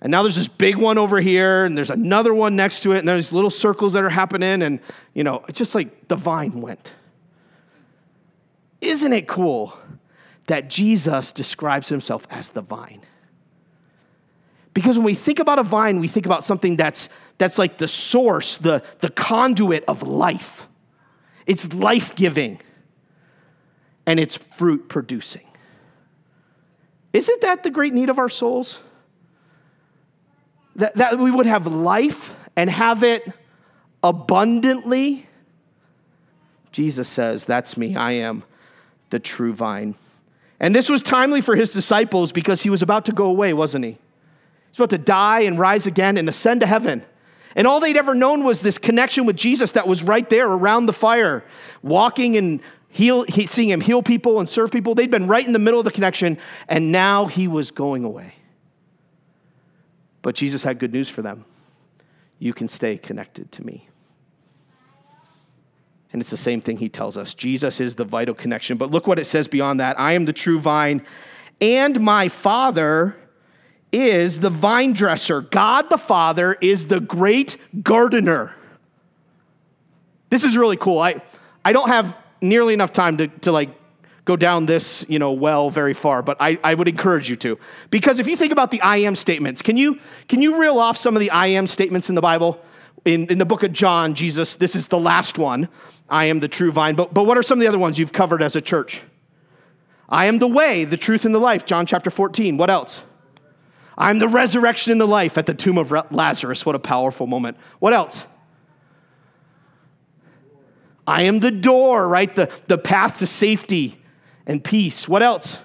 And 0.00 0.10
now 0.10 0.22
there's 0.22 0.36
this 0.36 0.48
big 0.48 0.76
one 0.76 0.96
over 0.96 1.20
here, 1.20 1.66
and 1.66 1.76
there's 1.76 1.90
another 1.90 2.32
one 2.32 2.56
next 2.56 2.80
to 2.80 2.92
it, 2.92 3.00
and 3.00 3.08
there's 3.08 3.32
little 3.32 3.50
circles 3.50 3.92
that 3.92 4.02
are 4.02 4.08
happening, 4.08 4.62
and 4.62 4.80
you 5.12 5.22
know, 5.22 5.44
it's 5.46 5.58
just 5.58 5.74
like 5.74 6.08
the 6.08 6.16
vine 6.16 6.62
went. 6.62 6.94
Isn't 8.80 9.12
it 9.12 9.28
cool 9.28 9.76
that 10.46 10.68
Jesus 10.68 11.32
describes 11.32 11.90
himself 11.90 12.26
as 12.30 12.52
the 12.52 12.62
vine? 12.62 13.02
Because 14.72 14.96
when 14.96 15.04
we 15.04 15.14
think 15.14 15.38
about 15.38 15.58
a 15.58 15.62
vine, 15.62 16.00
we 16.00 16.08
think 16.08 16.24
about 16.24 16.44
something 16.44 16.76
that's, 16.76 17.10
that's 17.36 17.58
like 17.58 17.76
the 17.76 17.88
source, 17.88 18.56
the, 18.56 18.82
the 19.00 19.10
conduit 19.10 19.84
of 19.86 20.02
life. 20.02 20.66
It's 21.44 21.72
life 21.74 22.14
giving 22.14 22.60
and 24.06 24.18
it's 24.18 24.36
fruit 24.36 24.88
producing. 24.88 25.49
Isn't 27.12 27.40
that 27.40 27.62
the 27.62 27.70
great 27.70 27.92
need 27.92 28.10
of 28.10 28.18
our 28.18 28.28
souls? 28.28 28.80
That, 30.76 30.96
that 30.96 31.18
we 31.18 31.30
would 31.30 31.46
have 31.46 31.66
life 31.66 32.34
and 32.56 32.70
have 32.70 33.02
it 33.02 33.24
abundantly? 34.02 35.26
Jesus 36.72 37.08
says, 37.08 37.44
That's 37.44 37.76
me. 37.76 37.96
I 37.96 38.12
am 38.12 38.44
the 39.10 39.18
true 39.18 39.52
vine. 39.52 39.96
And 40.60 40.74
this 40.74 40.88
was 40.88 41.02
timely 41.02 41.40
for 41.40 41.56
his 41.56 41.72
disciples 41.72 42.32
because 42.32 42.62
he 42.62 42.70
was 42.70 42.82
about 42.82 43.06
to 43.06 43.12
go 43.12 43.24
away, 43.24 43.52
wasn't 43.52 43.84
he? 43.86 43.98
He's 44.70 44.78
about 44.78 44.90
to 44.90 44.98
die 44.98 45.40
and 45.40 45.58
rise 45.58 45.86
again 45.86 46.16
and 46.16 46.28
ascend 46.28 46.60
to 46.60 46.66
heaven. 46.66 47.04
And 47.56 47.66
all 47.66 47.80
they'd 47.80 47.96
ever 47.96 48.14
known 48.14 48.44
was 48.44 48.62
this 48.62 48.78
connection 48.78 49.26
with 49.26 49.36
Jesus 49.36 49.72
that 49.72 49.88
was 49.88 50.02
right 50.02 50.28
there 50.28 50.48
around 50.48 50.86
the 50.86 50.92
fire, 50.92 51.42
walking 51.82 52.36
and 52.36 52.60
heal, 52.90 53.22
he, 53.22 53.46
seeing 53.46 53.70
him 53.70 53.80
heal 53.80 54.02
people 54.02 54.40
and 54.40 54.48
serve 54.48 54.70
people. 54.70 54.94
They'd 54.94 55.10
been 55.10 55.26
right 55.26 55.46
in 55.46 55.52
the 55.52 55.58
middle 55.58 55.80
of 55.80 55.84
the 55.84 55.90
connection, 55.90 56.38
and 56.68 56.92
now 56.92 57.26
he 57.26 57.48
was 57.48 57.70
going 57.70 58.04
away. 58.04 58.34
But 60.22 60.34
Jesus 60.34 60.62
had 60.62 60.78
good 60.78 60.92
news 60.92 61.08
for 61.08 61.22
them. 61.22 61.44
You 62.38 62.52
can 62.52 62.68
stay 62.68 62.98
connected 62.98 63.52
to 63.52 63.64
me. 63.64 63.88
And 66.12 66.20
it's 66.20 66.30
the 66.30 66.36
same 66.36 66.60
thing 66.60 66.78
he 66.78 66.88
tells 66.88 67.16
us. 67.16 67.34
Jesus 67.34 67.80
is 67.80 67.94
the 67.94 68.04
vital 68.04 68.34
connection. 68.34 68.76
But 68.76 68.90
look 68.90 69.06
what 69.06 69.18
it 69.18 69.26
says 69.26 69.46
beyond 69.46 69.80
that 69.80 69.98
I 69.98 70.12
am 70.12 70.24
the 70.24 70.32
true 70.32 70.58
vine, 70.58 71.04
and 71.60 72.00
my 72.00 72.28
Father 72.28 73.16
is 73.92 74.40
the 74.40 74.50
vine 74.50 74.92
dresser. 74.92 75.40
God 75.40 75.90
the 75.90 75.98
Father 75.98 76.56
is 76.60 76.86
the 76.86 77.00
great 77.00 77.56
gardener. 77.82 78.54
This 80.30 80.44
is 80.44 80.56
really 80.56 80.76
cool. 80.76 81.00
I, 81.00 81.22
I 81.64 81.72
don't 81.72 81.88
have 81.88 82.16
nearly 82.40 82.74
enough 82.74 82.92
time 82.92 83.16
to, 83.18 83.28
to 83.28 83.52
like 83.52 83.70
go 84.24 84.36
down 84.36 84.66
this 84.66 85.04
you 85.08 85.18
know 85.18 85.32
well 85.32 85.70
very 85.70 85.94
far 85.94 86.22
but 86.22 86.36
I, 86.40 86.58
I 86.62 86.74
would 86.74 86.88
encourage 86.88 87.28
you 87.28 87.36
to. 87.36 87.58
Because 87.90 88.20
if 88.20 88.26
you 88.26 88.36
think 88.36 88.52
about 88.52 88.70
the 88.70 88.80
i 88.82 88.98
am 88.98 89.16
statements 89.16 89.62
can 89.62 89.76
you 89.76 89.98
can 90.28 90.42
you 90.42 90.60
reel 90.60 90.78
off 90.78 90.96
some 90.96 91.16
of 91.16 91.20
the 91.20 91.30
i 91.30 91.46
am 91.46 91.66
statements 91.66 92.08
in 92.08 92.14
the 92.14 92.20
bible? 92.20 92.60
In, 93.04 93.28
in 93.28 93.38
the 93.38 93.46
book 93.46 93.62
of 93.62 93.72
john 93.72 94.14
jesus 94.14 94.56
this 94.56 94.76
is 94.76 94.88
the 94.88 94.98
last 94.98 95.38
one. 95.38 95.68
I 96.10 96.24
am 96.24 96.40
the 96.40 96.48
true 96.48 96.72
vine. 96.72 96.96
But, 96.96 97.14
but 97.14 97.24
what 97.24 97.38
are 97.38 97.42
some 97.42 97.58
of 97.58 97.60
the 97.60 97.68
other 97.68 97.78
ones 97.78 97.98
you've 97.98 98.12
covered 98.12 98.42
as 98.42 98.56
a 98.56 98.60
church? 98.60 99.02
I 100.08 100.26
am 100.26 100.38
the 100.38 100.48
way 100.48 100.84
the 100.84 100.96
truth 100.96 101.24
and 101.24 101.32
the 101.32 101.38
life. 101.38 101.64
John 101.64 101.86
chapter 101.86 102.10
14 102.10 102.56
what 102.56 102.68
else? 102.68 103.02
I'm 103.96 104.18
the 104.18 104.28
resurrection 104.28 104.92
and 104.92 105.00
the 105.00 105.06
life 105.06 105.36
at 105.36 105.46
the 105.46 105.54
tomb 105.54 105.78
of 105.78 105.92
lazarus. 106.10 106.64
What 106.64 106.74
a 106.74 106.78
powerful 106.78 107.26
moment. 107.26 107.58
What 107.78 107.92
else 107.92 108.24
I 111.06 111.22
am 111.22 111.40
the 111.40 111.50
door, 111.50 112.08
right? 112.08 112.34
The, 112.34 112.50
the 112.66 112.78
path 112.78 113.18
to 113.18 113.26
safety 113.26 114.00
and 114.46 114.62
peace. 114.62 115.08
What 115.08 115.22
else? 115.22 115.58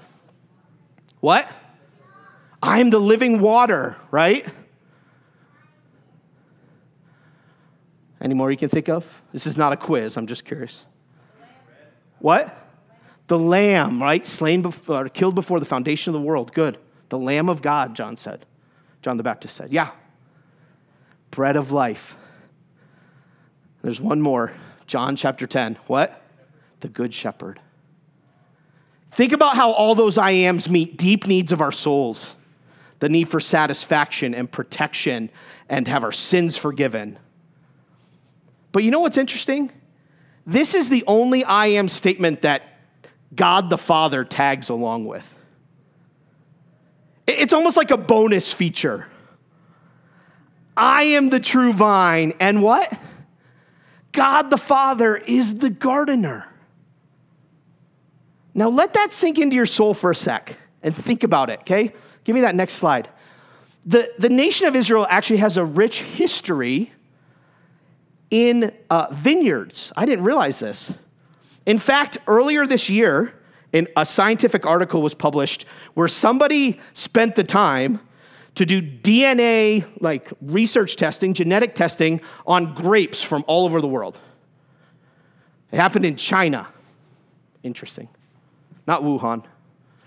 What? 1.19 1.49
I 2.61 2.79
am 2.79 2.89
the 2.89 2.99
living 2.99 3.39
water, 3.39 3.97
right? 4.11 4.47
Any 8.21 8.33
more 8.33 8.49
you 8.49 8.57
can 8.57 8.69
think 8.69 8.89
of? 8.89 9.07
This 9.31 9.45
is 9.45 9.55
not 9.55 9.71
a 9.71 9.77
quiz, 9.77 10.17
I'm 10.17 10.25
just 10.25 10.45
curious. 10.45 10.83
What? 12.19 12.55
The 13.27 13.37
lamb, 13.37 14.01
right? 14.01 14.25
Slain 14.25 14.61
before, 14.61 15.09
killed 15.09 15.35
before 15.35 15.59
the 15.59 15.65
foundation 15.65 16.15
of 16.15 16.21
the 16.21 16.25
world. 16.25 16.53
Good. 16.53 16.77
The 17.09 17.19
lamb 17.19 17.49
of 17.49 17.61
God, 17.61 17.95
John 17.95 18.17
said. 18.17 18.45
John 19.01 19.17
the 19.17 19.23
Baptist 19.23 19.55
said. 19.55 19.71
Yeah. 19.71 19.91
Bread 21.29 21.55
of 21.55 21.71
life. 21.71 22.15
There's 23.83 24.01
one 24.01 24.21
more. 24.21 24.51
John 24.87 25.15
chapter 25.15 25.47
10. 25.47 25.77
What? 25.87 26.21
The 26.81 26.87
Good 26.87 27.13
Shepherd. 27.13 27.59
Think 29.11 29.31
about 29.31 29.55
how 29.55 29.71
all 29.71 29.95
those 29.95 30.17
I 30.17 30.31
ams 30.31 30.69
meet 30.69 30.97
deep 30.97 31.25
needs 31.25 31.51
of 31.51 31.61
our 31.61 31.71
souls 31.71 32.35
the 32.99 33.09
need 33.09 33.29
for 33.29 33.39
satisfaction 33.39 34.33
and 34.33 34.49
protection 34.49 35.29
and 35.67 35.87
have 35.87 36.03
our 36.03 36.11
sins 36.11 36.55
forgiven. 36.55 37.19
But 38.71 38.83
you 38.83 38.91
know 38.91 39.01
what's 39.01 39.17
interesting? 39.17 39.71
This 40.45 40.75
is 40.75 40.89
the 40.89 41.03
only 41.07 41.43
I 41.43 41.67
am 41.67 41.89
statement 41.89 42.41
that 42.43 42.63
God 43.35 43.69
the 43.69 43.77
Father 43.77 44.23
tags 44.23 44.69
along 44.69 45.05
with. 45.05 45.35
It's 47.27 47.53
almost 47.53 47.75
like 47.77 47.91
a 47.91 47.97
bonus 47.97 48.53
feature. 48.53 49.07
I 50.77 51.03
am 51.03 51.29
the 51.29 51.39
true 51.39 51.73
vine, 51.73 52.33
and 52.39 52.61
what? 52.61 52.97
God 54.15 54.49
the 54.49 54.57
Father 54.57 55.15
is 55.15 55.59
the 55.59 55.69
gardener. 55.69 56.45
Now 58.53 58.69
let 58.69 58.93
that 58.93 59.11
sink 59.11 59.37
into 59.37 59.55
your 59.55 59.65
soul 59.65 59.93
for 59.93 60.11
a 60.11 60.15
sec 60.15 60.55
and 60.81 60.95
think 60.95 61.23
about 61.23 61.49
it, 61.49 61.59
okay? 61.61 61.93
Give 62.23 62.33
me 62.33 62.41
that 62.41 62.55
next 62.55 62.73
slide. 62.73 63.09
The, 63.85 64.11
the 64.17 64.29
nation 64.29 64.67
of 64.67 64.75
Israel 64.75 65.05
actually 65.09 65.37
has 65.37 65.57
a 65.57 65.65
rich 65.65 66.01
history 66.01 66.91
in 68.31 68.71
uh, 68.89 69.07
vineyards. 69.11 69.91
I 69.95 70.05
didn't 70.05 70.23
realize 70.23 70.59
this. 70.59 70.91
In 71.65 71.77
fact, 71.77 72.17
earlier 72.27 72.65
this 72.65 72.89
year, 72.89 73.33
in 73.73 73.87
a 73.97 74.05
scientific 74.05 74.65
article 74.65 75.01
was 75.01 75.13
published 75.13 75.65
where 75.93 76.07
somebody 76.07 76.79
spent 76.93 77.35
the 77.35 77.43
time 77.43 77.99
to 78.55 78.65
do 78.65 78.81
DNA 78.81 79.85
like 79.99 80.31
research 80.41 80.95
testing, 80.95 81.33
genetic 81.33 81.75
testing 81.75 82.21
on 82.47 82.73
grapes 82.73 83.21
from 83.21 83.43
all 83.47 83.65
over 83.65 83.81
the 83.81 83.87
world. 83.87 84.19
It 85.71 85.77
happened 85.77 86.05
in 86.05 86.15
China. 86.15 86.67
Interesting. 87.63 88.07
Not 88.87 89.03
Wuhan. 89.03 89.43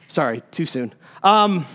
Sorry, 0.06 0.42
too 0.50 0.64
soon. 0.64 0.94
Um, 1.22 1.66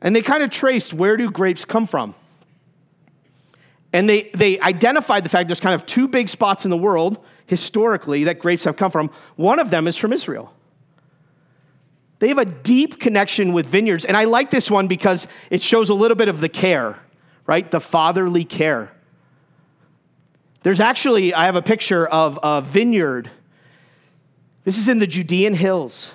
and 0.00 0.14
they 0.14 0.22
kind 0.22 0.42
of 0.42 0.50
traced 0.50 0.92
where 0.92 1.16
do 1.16 1.30
grapes 1.30 1.64
come 1.64 1.86
from. 1.86 2.14
And 3.92 4.08
they, 4.08 4.30
they 4.34 4.60
identified 4.60 5.24
the 5.24 5.30
fact 5.30 5.48
there's 5.48 5.60
kind 5.60 5.74
of 5.74 5.86
two 5.86 6.08
big 6.08 6.28
spots 6.28 6.64
in 6.66 6.70
the 6.70 6.76
world 6.76 7.24
historically 7.46 8.24
that 8.24 8.38
grapes 8.38 8.64
have 8.64 8.76
come 8.76 8.90
from. 8.90 9.10
One 9.36 9.58
of 9.58 9.70
them 9.70 9.88
is 9.88 9.96
from 9.96 10.12
Israel. 10.12 10.52
They 12.18 12.28
have 12.28 12.38
a 12.38 12.44
deep 12.44 12.98
connection 12.98 13.52
with 13.52 13.66
vineyards. 13.66 14.04
And 14.04 14.16
I 14.16 14.24
like 14.24 14.50
this 14.50 14.70
one 14.70 14.88
because 14.88 15.28
it 15.50 15.62
shows 15.62 15.88
a 15.88 15.94
little 15.94 16.16
bit 16.16 16.28
of 16.28 16.40
the 16.40 16.48
care, 16.48 16.98
right? 17.46 17.70
The 17.70 17.80
fatherly 17.80 18.44
care. 18.44 18.92
There's 20.62 20.80
actually, 20.80 21.32
I 21.32 21.44
have 21.44 21.56
a 21.56 21.62
picture 21.62 22.06
of 22.06 22.38
a 22.42 22.60
vineyard. 22.60 23.30
This 24.64 24.78
is 24.78 24.88
in 24.88 24.98
the 24.98 25.06
Judean 25.06 25.54
hills. 25.54 26.10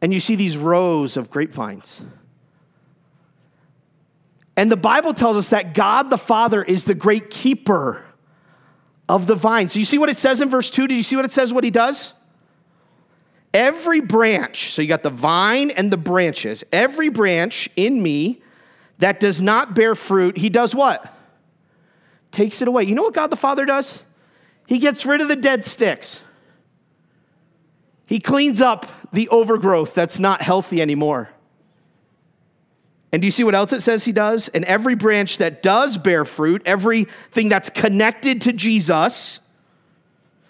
And 0.00 0.14
you 0.14 0.20
see 0.20 0.36
these 0.36 0.56
rows 0.56 1.16
of 1.16 1.30
grapevines. 1.30 2.00
And 4.56 4.70
the 4.70 4.76
Bible 4.76 5.12
tells 5.12 5.36
us 5.36 5.50
that 5.50 5.74
God 5.74 6.10
the 6.10 6.18
Father 6.18 6.62
is 6.62 6.84
the 6.84 6.94
great 6.94 7.30
keeper 7.30 8.04
of 9.08 9.26
the 9.26 9.34
vine. 9.34 9.68
So 9.68 9.78
you 9.78 9.84
see 9.84 9.98
what 9.98 10.08
it 10.08 10.16
says 10.16 10.40
in 10.40 10.48
verse 10.48 10.70
2? 10.70 10.86
Do 10.86 10.94
you 10.94 11.02
see 11.02 11.16
what 11.16 11.24
it 11.24 11.32
says 11.32 11.52
what 11.52 11.64
he 11.64 11.70
does? 11.70 12.14
Every 13.52 14.00
branch, 14.00 14.72
so 14.72 14.80
you 14.82 14.88
got 14.88 15.02
the 15.02 15.10
vine 15.10 15.70
and 15.70 15.90
the 15.90 15.96
branches, 15.96 16.62
every 16.72 17.08
branch 17.08 17.68
in 17.74 18.02
me 18.02 18.42
that 18.98 19.18
does 19.18 19.42
not 19.42 19.74
bear 19.74 19.94
fruit, 19.94 20.38
he 20.38 20.48
does 20.48 20.74
what? 20.74 21.12
Takes 22.30 22.62
it 22.62 22.68
away. 22.68 22.84
You 22.84 22.94
know 22.94 23.02
what 23.02 23.14
God 23.14 23.28
the 23.28 23.36
Father 23.36 23.64
does? 23.64 24.00
He 24.66 24.78
gets 24.78 25.04
rid 25.04 25.20
of 25.20 25.28
the 25.28 25.36
dead 25.36 25.64
sticks. 25.64 26.20
He 28.06 28.20
cleans 28.20 28.60
up 28.60 28.86
the 29.12 29.28
overgrowth 29.28 29.94
that's 29.94 30.20
not 30.20 30.42
healthy 30.42 30.80
anymore. 30.80 31.30
And 33.12 33.20
do 33.20 33.26
you 33.26 33.32
see 33.32 33.42
what 33.42 33.54
else 33.54 33.72
it 33.72 33.80
says 33.80 34.04
he 34.04 34.12
does? 34.12 34.48
And 34.48 34.64
every 34.64 34.94
branch 34.94 35.38
that 35.38 35.62
does 35.62 35.98
bear 35.98 36.24
fruit, 36.24 36.62
everything 36.64 37.48
that's 37.48 37.70
connected 37.70 38.40
to 38.42 38.52
Jesus. 38.52 39.40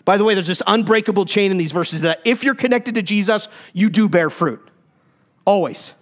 By 0.05 0.17
the 0.17 0.25
way, 0.25 0.35
there's 0.35 0.47
this 0.47 0.63
unbreakable 0.67 1.27
chain 1.27 1.51
in 1.51 1.57
these 1.57 1.73
verses 1.73 2.03
that 2.03 2.21
if 2.25 2.43
you're 2.43 2.55
connected 2.55 2.95
to 2.97 3.03
Jesus, 3.03 3.49
you 3.73 3.91
do 3.91 4.09
bear 4.09 4.31
fruit. 4.31 4.67
Always. 5.45 5.93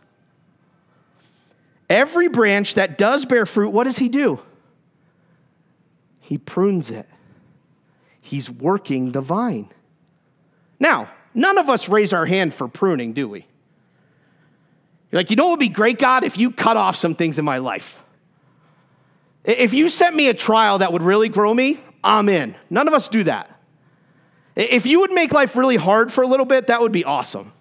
Every 1.91 2.29
branch 2.29 2.75
that 2.75 2.99
does 2.99 3.25
bear 3.25 3.47
fruit, 3.47 3.71
what 3.71 3.85
does 3.85 3.99
he 3.99 4.09
do? 4.09 4.41
He 6.21 6.39
prunes 6.39 6.91
it. 6.91 7.09
He's 8.21 8.51
working 8.51 9.13
the 9.13 9.23
vine. 9.23 9.71
Now, 10.79 11.09
none 11.33 11.57
of 11.57 11.71
us 11.71 11.89
raise 11.89 12.13
our 12.13 12.27
hand 12.27 12.53
for 12.53 12.69
pruning, 12.69 13.15
do 13.15 13.29
we? 13.29 13.47
You're 15.11 15.21
like, 15.21 15.31
you 15.31 15.37
know 15.37 15.45
what 15.45 15.53
would 15.53 15.61
be 15.61 15.71
great, 15.71 15.99
God, 15.99 16.25
if 16.25 16.37
you 16.37 16.51
cut 16.51 16.77
off 16.77 16.97
some 16.97 17.15
things 17.15 17.39
in 17.39 17.45
my 17.45 17.59
life? 17.59 18.03
If 19.45 19.73
you 19.73 19.89
sent 19.89 20.15
me 20.15 20.29
a 20.29 20.35
trial 20.35 20.79
that 20.79 20.93
would 20.93 21.03
really 21.03 21.31
grow 21.31 21.55
me, 21.55 21.81
I'm 22.05 22.29
in. 22.29 22.55
None 22.69 22.87
of 22.87 22.93
us 22.93 23.09
do 23.09 23.25
that. 23.25 23.58
If 24.59 24.87
you 24.87 25.01
would 25.01 25.13
make 25.13 25.33
life 25.33 25.57
really 25.57 25.77
hard 25.77 26.13
for 26.13 26.23
a 26.23 26.27
little 26.27 26.47
bit, 26.47 26.67
that 26.67 26.81
would 26.81 26.93
be 26.93 27.05
awesome. 27.05 27.53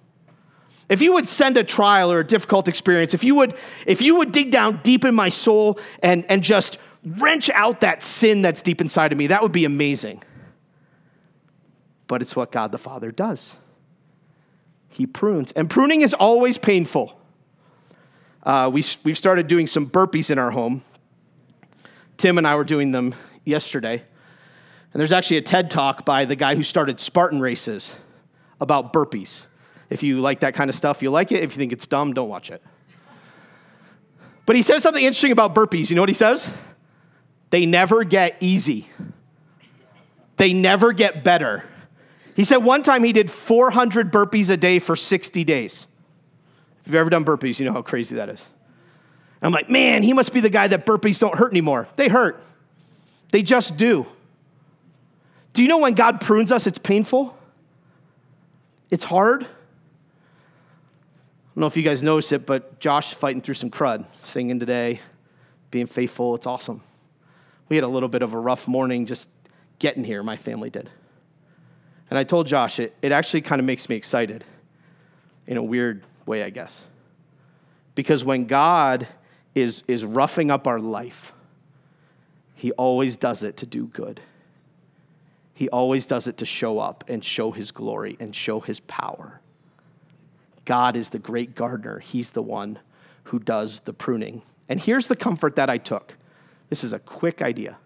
If 0.90 1.02
you 1.02 1.14
would 1.14 1.28
send 1.28 1.58
a 1.58 1.64
trial 1.64 2.12
or 2.12 2.20
a 2.20 2.28
difficult 2.28 2.68
experience, 2.68 3.14
if 3.14 3.24
you 3.24 3.36
would, 3.36 3.56
if 3.86 4.02
you 4.02 4.18
would 4.18 4.32
dig 4.32 4.52
down 4.52 4.82
deep 4.84 5.06
in 5.06 5.14
my 5.14 5.30
soul 5.30 5.80
and, 6.02 6.26
and 6.30 6.44
just 6.44 6.78
wrench 7.06 7.50
out 7.52 7.82
that 7.82 8.02
sin 8.02 8.42
that's 8.42 8.62
deep 8.62 8.82
inside 8.82 9.12
of 9.12 9.18
me, 9.18 9.28
that 9.28 9.44
would 9.44 9.52
be 9.52 9.66
amazing. 9.66 10.24
But 12.08 12.22
it's 12.22 12.36
what 12.36 12.52
God 12.52 12.72
the 12.72 12.78
Father 12.78 13.12
does. 13.12 13.54
He 14.90 15.06
prunes. 15.06 15.52
And 15.52 15.70
pruning 15.70 16.02
is 16.02 16.14
always 16.14 16.58
painful 16.58 17.18
uh, 18.48 18.70
we, 18.70 18.82
we've 19.04 19.18
started 19.18 19.48
doing 19.48 19.68
some 19.68 19.86
burpees 19.90 20.32
in 20.32 20.40
our 20.40 20.52
home. 20.52 20.82
Tim 22.16 22.38
and 22.38 22.48
I 22.48 22.56
were 22.56 22.64
doing 22.64 22.94
them 22.94 23.14
yesterday. 23.44 24.04
And 24.98 25.02
there's 25.02 25.12
actually 25.12 25.38
a 25.38 25.44
TED 25.44 25.70
talk 25.70 26.06
by 26.06 26.26
the 26.26 26.36
guy 26.36 26.56
who 26.56 26.64
started 26.64 27.00
Spartan 27.00 27.40
races 27.40 27.94
about 28.60 28.94
burpees. 28.94 29.44
If 29.92 30.02
you 30.02 30.22
like 30.22 30.40
that 30.40 30.56
kind 30.56 30.72
of 30.72 30.76
stuff, 30.76 31.04
you'll 31.04 31.14
like 31.14 31.32
it. 31.32 31.44
If 31.44 31.52
you 31.52 31.58
think 31.60 31.72
it's 31.72 31.86
dumb, 31.86 32.16
don't 32.16 32.30
watch 32.30 32.50
it. 32.50 32.64
But 34.48 34.56
he 34.56 34.64
says 34.64 34.82
something 34.82 35.04
interesting 35.04 35.32
about 35.32 35.54
burpees. 35.54 35.92
You 35.92 35.98
know 35.98 36.02
what 36.02 36.10
he 36.10 36.16
says? 36.16 36.52
They 37.52 37.68
never 37.68 38.06
get 38.06 38.38
easy, 38.40 38.88
they 40.38 40.52
never 40.52 40.94
get 40.94 41.24
better. 41.24 41.64
He 42.36 42.44
said 42.44 42.58
one 42.58 42.82
time 42.82 43.04
he 43.04 43.14
did 43.14 43.30
400 43.30 44.12
burpees 44.12 44.50
a 44.50 44.58
day 44.58 44.80
for 44.80 44.96
60 44.96 45.44
days. 45.44 45.86
If 46.82 46.88
you've 46.88 46.96
ever 46.96 47.12
done 47.12 47.24
burpees, 47.24 47.60
you 47.60 47.68
know 47.68 47.74
how 47.74 47.84
crazy 47.84 48.16
that 48.16 48.30
is. 48.30 48.50
I'm 49.44 49.52
like, 49.52 49.70
man, 49.70 50.02
he 50.02 50.14
must 50.14 50.34
be 50.34 50.40
the 50.40 50.50
guy 50.50 50.68
that 50.70 50.88
burpees 50.88 51.20
don't 51.20 51.36
hurt 51.36 51.52
anymore. 51.52 51.88
They 51.98 52.08
hurt, 52.08 52.44
they 53.30 53.44
just 53.44 53.78
do. 53.78 54.08
Do 55.58 55.64
you 55.64 55.70
know 55.70 55.80
when 55.80 55.96
God 55.96 56.22
prunes 56.22 56.52
us, 56.52 56.68
it's 56.68 56.78
painful? 56.78 57.36
It's 58.92 59.04
hard. 59.04 59.42
I 59.42 59.48
don't 61.56 61.62
know 61.62 61.66
if 61.66 61.76
you 61.76 61.82
guys 61.82 62.04
notice 62.04 62.32
it, 62.32 62.46
but 62.46 62.80
Josh 62.80 63.16
fighting 63.16 63.42
through 63.42 63.56
some 63.56 63.72
crud, 63.72 64.06
singing 64.20 64.60
today, 64.60 65.02
being 65.72 65.88
faithful. 65.88 66.36
It's 66.36 66.46
awesome. 66.46 66.82
We 67.70 67.76
had 67.76 67.84
a 67.84 67.88
little 67.88 68.08
bit 68.08 68.22
of 68.22 68.36
a 68.36 68.38
rough 68.38 68.68
morning 68.68 69.08
just 69.08 69.30
getting 69.80 70.04
here, 70.04 70.22
my 70.22 70.38
family 70.38 70.70
did. 70.70 70.92
And 72.12 72.20
I 72.20 72.24
told 72.24 72.46
Josh, 72.46 72.80
it, 72.80 72.96
it 73.02 73.12
actually 73.12 73.42
kind 73.42 73.60
of 73.60 73.66
makes 73.66 73.90
me 73.90 73.96
excited 73.96 74.44
in 75.48 75.58
a 75.58 75.64
weird 75.64 76.04
way, 76.28 76.44
I 76.44 76.52
guess. 76.52 76.86
Because 77.96 78.24
when 78.24 78.46
God 78.46 79.08
is, 79.56 79.82
is 79.88 80.06
roughing 80.06 80.52
up 80.52 80.68
our 80.68 80.80
life, 80.80 81.34
He 82.54 82.74
always 82.74 83.18
does 83.18 83.42
it 83.42 83.58
to 83.58 83.66
do 83.66 83.88
good. 83.88 84.22
He 85.58 85.70
always 85.70 86.06
does 86.06 86.28
it 86.28 86.38
to 86.38 86.46
show 86.46 86.78
up 86.78 87.04
and 87.08 87.26
show 87.26 87.50
His 87.50 87.72
glory 87.72 88.16
and 88.20 88.36
show 88.36 88.60
His 88.60 88.80
power. 88.82 89.42
God 90.66 90.96
is 90.96 91.10
the 91.10 91.18
great 91.18 91.56
gardener, 91.56 91.98
He's 91.98 92.30
the 92.30 92.44
one 92.44 92.78
who 93.24 93.40
does 93.40 93.80
the 93.80 93.92
pruning. 93.92 94.44
And 94.70 94.80
here's 94.80 95.08
the 95.08 95.16
comfort 95.16 95.56
that 95.56 95.68
I 95.68 95.80
took 95.80 96.14
this 96.70 96.84
is 96.84 96.94
a 96.94 97.00
quick 97.00 97.42
idea. 97.42 97.80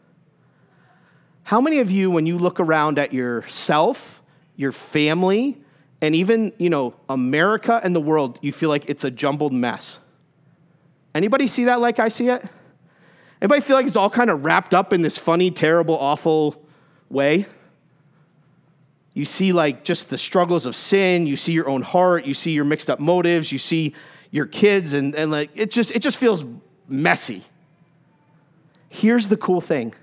How 1.43 1.61
many 1.61 1.79
of 1.79 1.89
you, 1.89 2.11
when 2.11 2.25
you 2.25 2.37
look 2.37 2.59
around 2.59 2.99
at 2.99 3.13
yourself, 3.13 4.21
your 4.57 4.73
family, 4.73 5.57
and 6.01 6.13
even, 6.13 6.51
you 6.57 6.69
know, 6.69 6.93
America 7.07 7.79
and 7.81 7.95
the 7.95 8.01
world, 8.01 8.37
you 8.41 8.51
feel 8.51 8.67
like 8.67 8.89
it's 8.89 9.05
a 9.05 9.11
jumbled 9.11 9.53
mess. 9.53 9.97
Anybody 11.15 11.47
see 11.47 11.63
that 11.63 11.79
like 11.79 11.99
I 11.99 12.09
see 12.09 12.27
it? 12.27 12.43
Anybody 13.41 13.61
feel 13.61 13.77
like 13.77 13.85
it's 13.85 13.95
all 13.95 14.09
kind 14.09 14.29
of 14.29 14.43
wrapped 14.43 14.73
up 14.73 14.91
in 14.91 15.03
this 15.03 15.17
funny, 15.17 15.51
terrible, 15.51 15.97
awful 15.97 16.61
way? 17.09 17.45
You 19.13 19.25
see 19.25 19.51
like 19.51 19.83
just 19.83 20.09
the 20.09 20.17
struggles 20.17 20.65
of 20.65 20.75
sin, 20.75 21.27
you 21.27 21.35
see 21.35 21.51
your 21.51 21.67
own 21.67 21.81
heart, 21.81 22.25
you 22.25 22.33
see 22.33 22.51
your 22.51 22.63
mixed 22.63 22.89
up 22.89 22.99
motives, 22.99 23.51
you 23.51 23.57
see 23.57 23.93
your 24.29 24.45
kids, 24.45 24.93
and, 24.93 25.13
and 25.15 25.31
like 25.31 25.51
it 25.55 25.71
just 25.71 25.91
it 25.91 25.99
just 25.99 26.17
feels 26.17 26.45
messy. 26.87 27.43
Here's 28.89 29.27
the 29.27 29.37
cool 29.37 29.61
thing. 29.61 29.93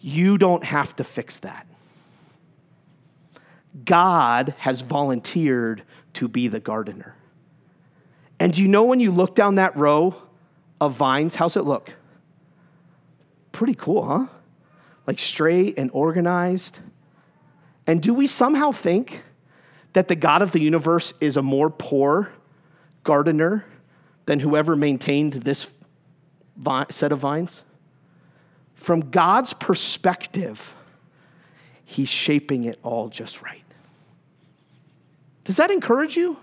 You 0.00 0.38
don't 0.38 0.64
have 0.64 0.94
to 0.96 1.04
fix 1.04 1.38
that. 1.40 1.66
God 3.84 4.54
has 4.58 4.80
volunteered 4.80 5.82
to 6.14 6.28
be 6.28 6.48
the 6.48 6.60
gardener. 6.60 7.14
And 8.38 8.52
do 8.52 8.62
you 8.62 8.68
know 8.68 8.84
when 8.84 9.00
you 9.00 9.10
look 9.10 9.34
down 9.34 9.56
that 9.56 9.76
row 9.76 10.14
of 10.80 10.94
vines, 10.94 11.34
how's 11.34 11.56
it 11.56 11.62
look? 11.62 11.92
Pretty 13.52 13.74
cool, 13.74 14.04
huh? 14.04 14.26
Like 15.06 15.18
straight 15.18 15.78
and 15.78 15.90
organized. 15.92 16.80
And 17.86 18.02
do 18.02 18.12
we 18.12 18.26
somehow 18.26 18.72
think 18.72 19.22
that 19.92 20.08
the 20.08 20.16
God 20.16 20.42
of 20.42 20.52
the 20.52 20.60
universe 20.60 21.12
is 21.20 21.36
a 21.36 21.42
more 21.42 21.70
poor 21.70 22.32
gardener 23.04 23.64
than 24.26 24.40
whoever 24.40 24.74
maintained 24.74 25.34
this 25.34 25.66
set 26.90 27.12
of 27.12 27.18
vines? 27.20 27.62
From 28.74 29.10
God's 29.10 29.52
perspective, 29.52 30.74
He's 31.84 32.08
shaping 32.08 32.64
it 32.64 32.80
all 32.82 33.08
just 33.08 33.42
right. 33.42 33.62
Does 35.44 35.56
that 35.58 35.70
encourage 35.70 36.16
you? 36.16 36.36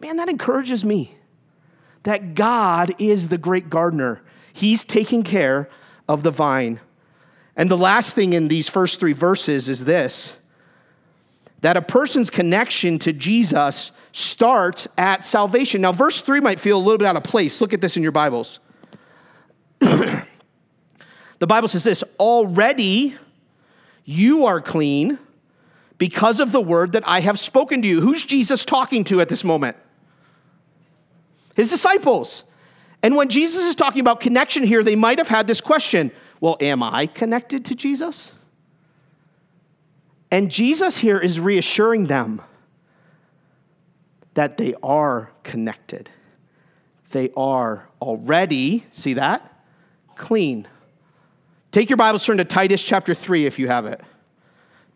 Man, 0.00 0.16
that 0.16 0.28
encourages 0.28 0.84
me. 0.84 1.14
That 2.02 2.34
God 2.34 2.94
is 2.98 3.28
the 3.28 3.38
great 3.38 3.70
gardener. 3.70 4.20
He's 4.52 4.84
taking 4.84 5.22
care 5.22 5.70
of 6.08 6.24
the 6.24 6.32
vine. 6.32 6.80
And 7.56 7.70
the 7.70 7.76
last 7.76 8.16
thing 8.16 8.32
in 8.32 8.48
these 8.48 8.68
first 8.68 8.98
three 8.98 9.12
verses 9.12 9.68
is 9.68 9.84
this 9.84 10.34
that 11.60 11.76
a 11.76 11.82
person's 11.82 12.30
connection 12.30 12.98
to 13.00 13.12
Jesus 13.12 13.90
starts 14.12 14.88
at 14.96 15.24
salvation. 15.24 15.80
Now, 15.80 15.92
verse 15.92 16.20
3 16.20 16.40
might 16.40 16.60
feel 16.60 16.76
a 16.76 16.82
little 16.82 16.98
bit 16.98 17.06
out 17.06 17.16
of 17.16 17.24
place. 17.24 17.60
Look 17.60 17.72
at 17.72 17.80
this 17.80 17.96
in 17.96 18.02
your 18.02 18.12
Bibles. 18.12 18.60
the 19.78 20.26
Bible 21.40 21.68
says 21.68 21.84
this 21.84 22.04
already 22.18 23.16
you 24.04 24.46
are 24.46 24.60
clean 24.60 25.18
because 25.98 26.40
of 26.40 26.52
the 26.52 26.60
word 26.60 26.92
that 26.92 27.06
I 27.06 27.20
have 27.20 27.38
spoken 27.38 27.82
to 27.82 27.88
you. 27.88 28.00
Who's 28.00 28.24
Jesus 28.24 28.64
talking 28.64 29.04
to 29.04 29.20
at 29.20 29.28
this 29.28 29.44
moment? 29.44 29.76
His 31.56 31.70
disciples. 31.70 32.44
And 33.02 33.16
when 33.16 33.28
Jesus 33.28 33.64
is 33.64 33.74
talking 33.74 34.00
about 34.00 34.20
connection 34.20 34.62
here, 34.62 34.82
they 34.82 34.96
might 34.96 35.18
have 35.18 35.28
had 35.28 35.46
this 35.46 35.60
question 35.60 36.10
well, 36.40 36.56
am 36.60 36.84
I 36.84 37.06
connected 37.06 37.64
to 37.64 37.74
Jesus? 37.74 38.30
And 40.30 40.50
Jesus 40.50 40.98
here 40.98 41.18
is 41.18 41.40
reassuring 41.40 42.06
them 42.06 42.42
that 44.34 44.56
they 44.56 44.74
are 44.82 45.30
connected. 45.42 46.10
They 47.10 47.30
are 47.36 47.88
already, 48.00 48.84
see 48.90 49.14
that? 49.14 49.64
Clean. 50.16 50.68
Take 51.72 51.88
your 51.88 51.96
Bibles, 51.96 52.24
turn 52.24 52.36
to 52.36 52.44
Titus 52.44 52.82
chapter 52.82 53.14
3 53.14 53.46
if 53.46 53.58
you 53.58 53.68
have 53.68 53.86
it. 53.86 54.00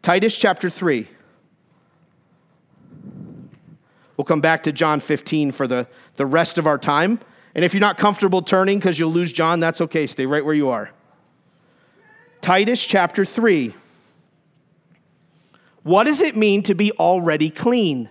Titus 0.02 0.36
chapter 0.36 0.68
3. 0.68 1.08
We'll 4.16 4.24
come 4.24 4.40
back 4.40 4.62
to 4.64 4.72
John 4.72 5.00
15 5.00 5.52
for 5.52 5.66
the, 5.66 5.86
the 6.16 6.26
rest 6.26 6.58
of 6.58 6.66
our 6.66 6.78
time. 6.78 7.18
And 7.54 7.64
if 7.64 7.72
you're 7.72 7.80
not 7.80 7.98
comfortable 7.98 8.42
turning 8.42 8.78
because 8.78 8.98
you'll 8.98 9.12
lose 9.12 9.32
John, 9.32 9.60
that's 9.60 9.80
okay. 9.80 10.06
Stay 10.06 10.26
right 10.26 10.44
where 10.44 10.54
you 10.54 10.68
are. 10.68 10.90
Titus 12.40 12.84
chapter 12.84 13.24
3. 13.24 13.74
What 15.82 16.04
does 16.04 16.22
it 16.22 16.36
mean 16.36 16.62
to 16.64 16.74
be 16.74 16.92
already 16.92 17.50
clean? 17.50 18.08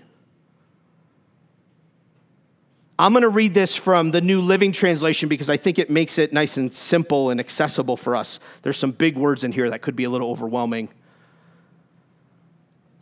I'm 3.00 3.14
going 3.14 3.24
to 3.24 3.30
read 3.30 3.56
this 3.56 3.76
from 3.76 4.12
the 4.12 4.22
New 4.22 4.42
Living 4.42 4.72
Translation 4.72 5.28
because 5.28 5.50
I 5.50 5.58
think 5.58 5.80
it 5.80 5.90
makes 5.90 6.20
it 6.20 6.34
nice 6.34 6.58
and 6.58 6.72
simple 6.72 7.32
and 7.32 7.40
accessible 7.40 7.98
for 7.98 8.16
us. 8.16 8.40
There's 8.62 8.78
some 8.78 8.92
big 8.92 9.18
words 9.18 9.44
in 9.44 9.52
here 9.52 9.72
that 9.72 9.82
could 9.82 9.96
be 9.96 10.04
a 10.04 10.10
little 10.10 10.30
overwhelming. 10.30 10.90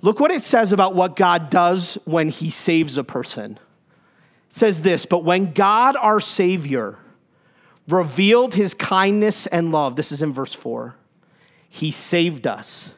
Look 0.02 0.22
what 0.22 0.32
it 0.32 0.44
says 0.44 0.72
about 0.72 0.96
what 0.96 1.18
God 1.18 1.50
does 1.50 1.98
when 2.06 2.30
he 2.30 2.50
saves 2.50 2.98
a 2.98 3.04
person. 3.04 3.60
It 4.48 4.54
says 4.54 4.84
this, 4.84 5.06
but 5.06 5.26
when 5.26 5.52
God 5.52 5.98
our 5.98 6.22
Savior 6.22 6.98
revealed 7.88 8.54
his 8.54 8.74
kindness 8.74 9.48
and 9.48 9.72
love, 9.72 9.98
this 9.98 10.14
is 10.14 10.22
in 10.22 10.32
verse 10.32 10.54
4, 10.54 10.96
he 11.68 11.92
saved 11.92 12.48
us. 12.48 12.92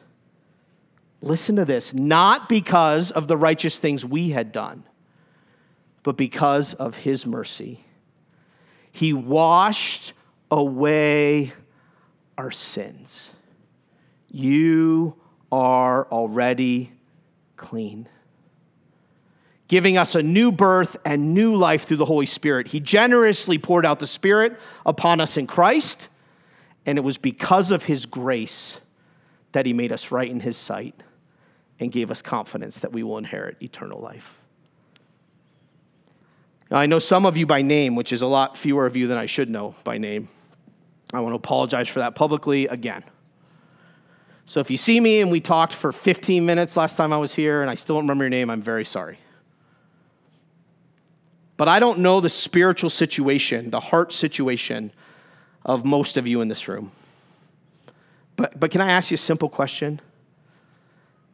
Listen 1.22 1.54
to 1.56 1.64
this, 1.64 1.94
not 1.94 2.48
because 2.48 3.12
of 3.12 3.28
the 3.28 3.36
righteous 3.36 3.78
things 3.78 4.04
we 4.04 4.30
had 4.30 4.50
done, 4.50 4.82
but 6.02 6.16
because 6.16 6.74
of 6.74 6.96
his 6.96 7.24
mercy. 7.24 7.84
He 8.90 9.12
washed 9.12 10.14
away 10.50 11.52
our 12.36 12.50
sins. 12.50 13.32
You 14.28 15.14
are 15.52 16.08
already 16.10 16.92
clean, 17.56 18.08
giving 19.68 19.96
us 19.96 20.16
a 20.16 20.24
new 20.24 20.50
birth 20.50 20.96
and 21.04 21.34
new 21.34 21.54
life 21.54 21.84
through 21.84 21.98
the 21.98 22.04
Holy 22.04 22.26
Spirit. 22.26 22.66
He 22.66 22.80
generously 22.80 23.58
poured 23.58 23.86
out 23.86 24.00
the 24.00 24.08
Spirit 24.08 24.58
upon 24.84 25.20
us 25.20 25.36
in 25.36 25.46
Christ, 25.46 26.08
and 26.84 26.98
it 26.98 27.02
was 27.02 27.16
because 27.16 27.70
of 27.70 27.84
His 27.84 28.06
grace 28.06 28.80
that 29.52 29.66
He 29.66 29.72
made 29.72 29.92
us 29.92 30.10
right 30.10 30.28
in 30.28 30.40
His 30.40 30.56
sight 30.56 31.00
and 31.82 31.92
gave 31.92 32.10
us 32.10 32.22
confidence 32.22 32.80
that 32.80 32.92
we 32.92 33.02
will 33.02 33.18
inherit 33.18 33.56
eternal 33.60 34.00
life. 34.00 34.38
Now, 36.70 36.78
I 36.78 36.86
know 36.86 36.98
some 36.98 37.26
of 37.26 37.36
you 37.36 37.44
by 37.44 37.60
name, 37.60 37.96
which 37.96 38.12
is 38.12 38.22
a 38.22 38.26
lot 38.26 38.56
fewer 38.56 38.86
of 38.86 38.96
you 38.96 39.06
than 39.06 39.18
I 39.18 39.26
should 39.26 39.50
know 39.50 39.74
by 39.84 39.98
name. 39.98 40.28
I 41.12 41.20
want 41.20 41.32
to 41.32 41.36
apologize 41.36 41.88
for 41.88 41.98
that 41.98 42.14
publicly 42.14 42.66
again. 42.66 43.04
So 44.46 44.60
if 44.60 44.70
you 44.70 44.76
see 44.76 44.98
me 44.98 45.20
and 45.20 45.30
we 45.30 45.40
talked 45.40 45.72
for 45.72 45.92
15 45.92 46.46
minutes 46.46 46.76
last 46.76 46.96
time 46.96 47.12
I 47.12 47.18
was 47.18 47.34
here 47.34 47.60
and 47.60 47.70
I 47.70 47.74
still 47.74 47.96
don't 47.96 48.04
remember 48.04 48.24
your 48.24 48.30
name, 48.30 48.48
I'm 48.48 48.62
very 48.62 48.84
sorry. 48.84 49.18
But 51.56 51.68
I 51.68 51.78
don't 51.78 51.98
know 51.98 52.20
the 52.20 52.30
spiritual 52.30 52.90
situation, 52.90 53.70
the 53.70 53.80
heart 53.80 54.12
situation 54.12 54.92
of 55.64 55.84
most 55.84 56.16
of 56.16 56.26
you 56.26 56.40
in 56.40 56.48
this 56.48 56.66
room. 56.68 56.92
But, 58.36 58.58
but 58.58 58.70
can 58.70 58.80
I 58.80 58.90
ask 58.90 59.10
you 59.10 59.16
a 59.16 59.18
simple 59.18 59.48
question? 59.48 60.00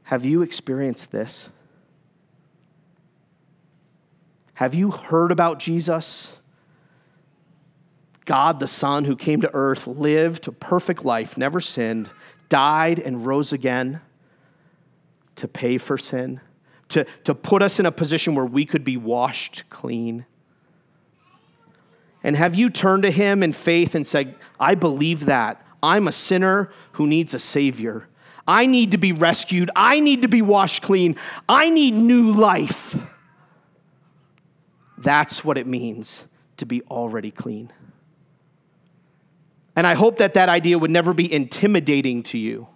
Have 0.08 0.24
you 0.24 0.40
experienced 0.40 1.12
this? 1.12 1.50
Have 4.54 4.74
you 4.74 4.90
heard 4.90 5.30
about 5.30 5.58
Jesus? 5.58 6.32
God 8.24 8.58
the 8.58 8.66
Son 8.66 9.04
who 9.04 9.14
came 9.14 9.42
to 9.42 9.50
earth, 9.52 9.86
lived 9.86 10.48
a 10.48 10.52
perfect 10.52 11.04
life, 11.04 11.36
never 11.36 11.60
sinned, 11.60 12.08
died 12.48 12.98
and 12.98 13.26
rose 13.26 13.52
again 13.52 14.00
to 15.36 15.46
pay 15.46 15.76
for 15.76 15.98
sin, 15.98 16.40
to, 16.88 17.04
to 17.24 17.34
put 17.34 17.60
us 17.60 17.78
in 17.78 17.84
a 17.84 17.92
position 17.92 18.34
where 18.34 18.46
we 18.46 18.64
could 18.64 18.84
be 18.84 18.96
washed 18.96 19.64
clean. 19.68 20.24
And 22.24 22.34
have 22.34 22.54
you 22.54 22.70
turned 22.70 23.02
to 23.02 23.10
him 23.10 23.42
in 23.42 23.52
faith 23.52 23.94
and 23.94 24.06
said, 24.06 24.36
I 24.58 24.74
believe 24.74 25.26
that. 25.26 25.62
I'm 25.82 26.08
a 26.08 26.12
sinner 26.12 26.72
who 26.92 27.06
needs 27.06 27.34
a 27.34 27.38
Savior. 27.38 28.07
I 28.48 28.64
need 28.64 28.92
to 28.92 28.98
be 28.98 29.12
rescued. 29.12 29.70
I 29.76 30.00
need 30.00 30.22
to 30.22 30.28
be 30.28 30.40
washed 30.40 30.82
clean. 30.82 31.16
I 31.46 31.68
need 31.68 31.92
new 31.92 32.32
life. 32.32 32.96
That's 34.96 35.44
what 35.44 35.58
it 35.58 35.66
means 35.66 36.24
to 36.56 36.64
be 36.64 36.82
already 36.84 37.30
clean. 37.30 37.70
And 39.76 39.86
I 39.86 39.94
hope 39.94 40.16
that 40.18 40.34
that 40.34 40.48
idea 40.48 40.78
would 40.78 40.90
never 40.90 41.12
be 41.12 41.32
intimidating 41.32 42.22
to 42.24 42.38
you. 42.38 42.66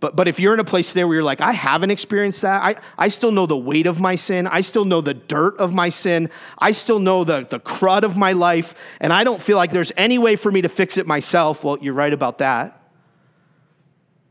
But, 0.00 0.16
but 0.16 0.28
if 0.28 0.38
you're 0.38 0.54
in 0.54 0.60
a 0.60 0.64
place 0.64 0.92
there 0.92 1.06
where 1.06 1.16
you're 1.16 1.24
like, 1.24 1.40
I 1.40 1.52
haven't 1.52 1.90
experienced 1.90 2.42
that, 2.42 2.62
I, 2.62 2.76
I 2.96 3.08
still 3.08 3.32
know 3.32 3.46
the 3.46 3.56
weight 3.56 3.86
of 3.86 4.00
my 4.00 4.14
sin, 4.14 4.46
I 4.46 4.62
still 4.62 4.84
know 4.84 5.00
the 5.00 5.12
dirt 5.12 5.58
of 5.58 5.74
my 5.74 5.90
sin, 5.90 6.30
I 6.58 6.70
still 6.70 6.98
know 6.98 7.24
the, 7.24 7.46
the 7.48 7.60
crud 7.60 8.02
of 8.02 8.16
my 8.16 8.32
life, 8.32 8.74
and 9.00 9.12
I 9.12 9.24
don't 9.24 9.42
feel 9.42 9.58
like 9.58 9.72
there's 9.72 9.92
any 9.98 10.18
way 10.18 10.36
for 10.36 10.50
me 10.50 10.62
to 10.62 10.70
fix 10.70 10.96
it 10.96 11.06
myself, 11.06 11.64
well, 11.64 11.78
you're 11.82 11.94
right 11.94 12.12
about 12.12 12.38
that. 12.38 12.79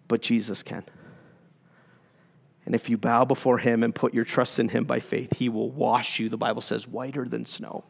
But 0.10 0.22
Jesus 0.22 0.62
can. 0.64 0.84
And 2.66 2.76
if 2.76 2.90
you 2.90 2.98
bow 2.98 3.24
before 3.24 3.58
him 3.58 3.84
and 3.84 3.96
put 3.96 4.14
your 4.14 4.26
trust 4.26 4.60
in 4.60 4.68
him 4.68 4.84
by 4.84 5.00
faith, 5.00 5.38
he 5.38 5.48
will 5.48 5.70
wash 5.72 6.20
you, 6.20 6.28
the 6.28 6.38
Bible 6.38 6.62
says, 6.62 6.86
whiter 6.86 7.26
than 7.26 7.46
snow. 7.46 7.86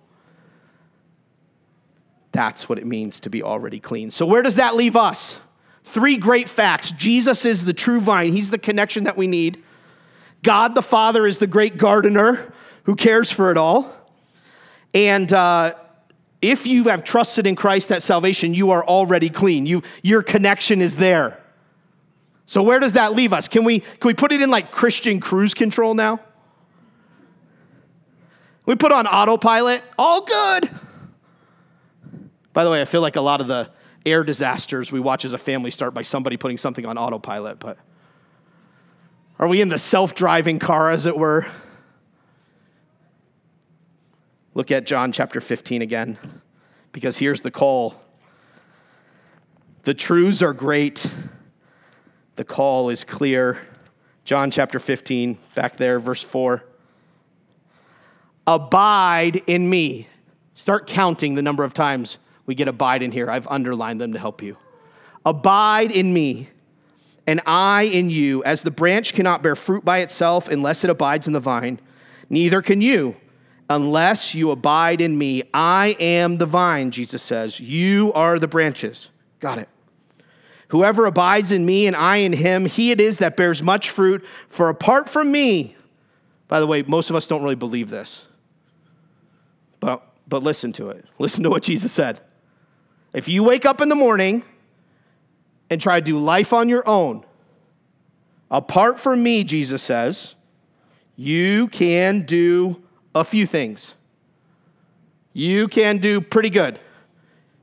That's 2.31 2.69
what 2.69 2.77
it 2.77 2.85
means 2.85 3.19
to 3.21 3.29
be 3.31 3.41
already 3.41 3.79
clean. 3.79 4.11
So, 4.11 4.25
where 4.27 4.43
does 4.43 4.55
that 4.55 4.75
leave 4.75 4.95
us? 4.95 5.39
Three 5.83 6.17
great 6.17 6.47
facts 6.47 6.91
Jesus 6.91 7.45
is 7.45 7.65
the 7.65 7.73
true 7.73 7.99
vine, 7.99 8.31
He's 8.31 8.51
the 8.51 8.59
connection 8.59 9.05
that 9.05 9.17
we 9.17 9.25
need. 9.25 9.63
God 10.43 10.75
the 10.75 10.81
Father 10.81 11.25
is 11.25 11.39
the 11.39 11.47
great 11.47 11.77
gardener 11.77 12.53
who 12.83 12.95
cares 12.95 13.31
for 13.31 13.51
it 13.51 13.57
all. 13.57 13.93
And 14.93 15.31
uh, 15.33 15.73
if 16.41 16.65
you 16.65 16.85
have 16.85 17.03
trusted 17.03 17.45
in 17.45 17.55
Christ 17.55 17.91
at 17.91 18.01
salvation, 18.01 18.53
you 18.53 18.71
are 18.71 18.85
already 18.85 19.29
clean. 19.29 19.65
You, 19.65 19.83
your 20.03 20.23
connection 20.23 20.79
is 20.79 20.95
there. 20.95 21.39
So, 22.49 22.63
where 22.63 22.79
does 22.79 22.93
that 22.93 23.13
leave 23.13 23.31
us? 23.31 23.47
Can 23.47 23.63
we, 23.63 23.81
can 23.81 24.07
we 24.07 24.15
put 24.15 24.31
it 24.31 24.41
in 24.41 24.49
like 24.49 24.71
Christian 24.71 25.19
cruise 25.19 25.53
control 25.53 25.93
now? 25.93 26.19
We 28.65 28.73
put 28.73 28.91
on 28.91 29.05
autopilot, 29.05 29.83
all 29.99 30.25
good. 30.25 30.67
By 32.51 32.63
the 32.63 32.71
way, 32.71 32.81
I 32.81 32.85
feel 32.85 33.01
like 33.01 33.17
a 33.17 33.21
lot 33.21 33.39
of 33.39 33.45
the 33.45 33.69
air 34.03 34.23
disasters 34.23 34.91
we 34.91 34.99
watch 34.99 35.25
as 35.25 35.33
a 35.33 35.37
family 35.37 35.69
start 35.69 35.93
by 35.93 36.01
somebody 36.01 36.37
putting 36.37 36.57
something 36.57 36.87
on 36.87 36.97
autopilot, 36.97 37.59
but 37.59 37.77
are 39.37 39.47
we 39.47 39.61
in 39.61 39.69
the 39.69 39.77
self 39.77 40.15
driving 40.15 40.57
car, 40.57 40.89
as 40.89 41.05
it 41.05 41.15
were? 41.15 41.45
Look 44.55 44.71
at 44.71 44.87
John 44.87 45.11
chapter 45.11 45.39
15 45.39 45.83
again, 45.83 46.17
because 46.93 47.19
here's 47.19 47.41
the 47.41 47.51
call. 47.51 48.01
The 49.83 49.93
truths 49.93 50.41
are 50.41 50.53
great, 50.53 51.05
the 52.39 52.45
call 52.45 52.89
is 52.89 53.03
clear. 53.03 53.59
John 54.23 54.49
chapter 54.49 54.79
15, 54.79 55.37
back 55.55 55.75
there, 55.75 55.99
verse 55.99 56.23
4. 56.23 56.63
Abide 58.47 59.43
in 59.45 59.69
me. 59.69 60.07
Start 60.55 60.87
counting 60.87 61.35
the 61.35 61.41
number 61.41 61.65
of 61.65 61.73
times 61.73 62.17
we 62.45 62.55
get 62.55 62.69
abide 62.69 63.03
in 63.03 63.11
here. 63.11 63.29
I've 63.29 63.45
underlined 63.47 63.99
them 63.99 64.13
to 64.13 64.19
help 64.19 64.41
you. 64.41 64.55
Abide 65.25 65.91
in 65.91 66.13
me, 66.13 66.47
and 67.27 67.41
I 67.45 67.81
in 67.81 68.09
you, 68.09 68.41
as 68.45 68.63
the 68.63 68.71
branch 68.71 69.13
cannot 69.13 69.43
bear 69.43 69.57
fruit 69.57 69.83
by 69.83 69.97
itself 69.99 70.47
unless 70.47 70.85
it 70.85 70.89
abides 70.89 71.27
in 71.27 71.33
the 71.33 71.41
vine, 71.41 71.77
neither 72.29 72.61
can 72.61 72.79
you 72.79 73.17
unless 73.69 74.33
you 74.33 74.51
abide 74.51 75.01
in 75.01 75.17
me. 75.17 75.43
I 75.53 75.97
am 75.99 76.37
the 76.37 76.45
vine, 76.45 76.91
Jesus 76.91 77.21
says. 77.21 77.59
You 77.59 78.13
are 78.13 78.39
the 78.39 78.47
branches. 78.47 79.09
Got 79.41 79.57
it. 79.57 79.67
Whoever 80.69 81.05
abides 81.05 81.51
in 81.51 81.65
me 81.65 81.87
and 81.87 81.95
I 81.95 82.17
in 82.17 82.33
him, 82.33 82.65
he 82.65 82.91
it 82.91 83.01
is 83.01 83.17
that 83.19 83.35
bears 83.35 83.61
much 83.61 83.89
fruit. 83.89 84.25
For 84.49 84.69
apart 84.69 85.09
from 85.09 85.31
me, 85.31 85.75
by 86.47 86.59
the 86.59 86.67
way, 86.67 86.83
most 86.83 87.09
of 87.09 87.15
us 87.15 87.27
don't 87.27 87.41
really 87.43 87.55
believe 87.55 87.89
this. 87.89 88.21
But, 89.79 90.03
but 90.27 90.43
listen 90.43 90.71
to 90.73 90.89
it. 90.89 91.05
Listen 91.17 91.43
to 91.43 91.49
what 91.49 91.63
Jesus 91.63 91.91
said. 91.91 92.21
If 93.13 93.27
you 93.27 93.43
wake 93.43 93.65
up 93.65 93.81
in 93.81 93.89
the 93.89 93.95
morning 93.95 94.43
and 95.69 95.81
try 95.81 95.99
to 95.99 96.05
do 96.05 96.19
life 96.19 96.53
on 96.53 96.69
your 96.69 96.87
own, 96.87 97.25
apart 98.51 98.99
from 98.99 99.23
me, 99.23 99.43
Jesus 99.43 99.81
says, 99.81 100.35
you 101.15 101.67
can 101.67 102.21
do 102.21 102.81
a 103.15 103.23
few 103.23 103.47
things. 103.47 103.95
You 105.33 105.67
can 105.67 105.97
do 105.97 106.21
pretty 106.21 106.49
good. 106.51 106.79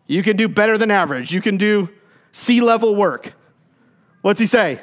You 0.08 0.22
can 0.24 0.36
do 0.36 0.48
better 0.48 0.76
than 0.76 0.90
average. 0.90 1.32
You 1.32 1.40
can 1.40 1.56
do 1.56 1.88
C 2.36 2.60
level 2.60 2.94
work. 2.94 3.32
What's 4.20 4.38
he 4.38 4.44
say? 4.44 4.78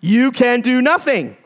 You 0.00 0.30
can 0.30 0.60
do 0.60 0.80
nothing. 0.80 1.36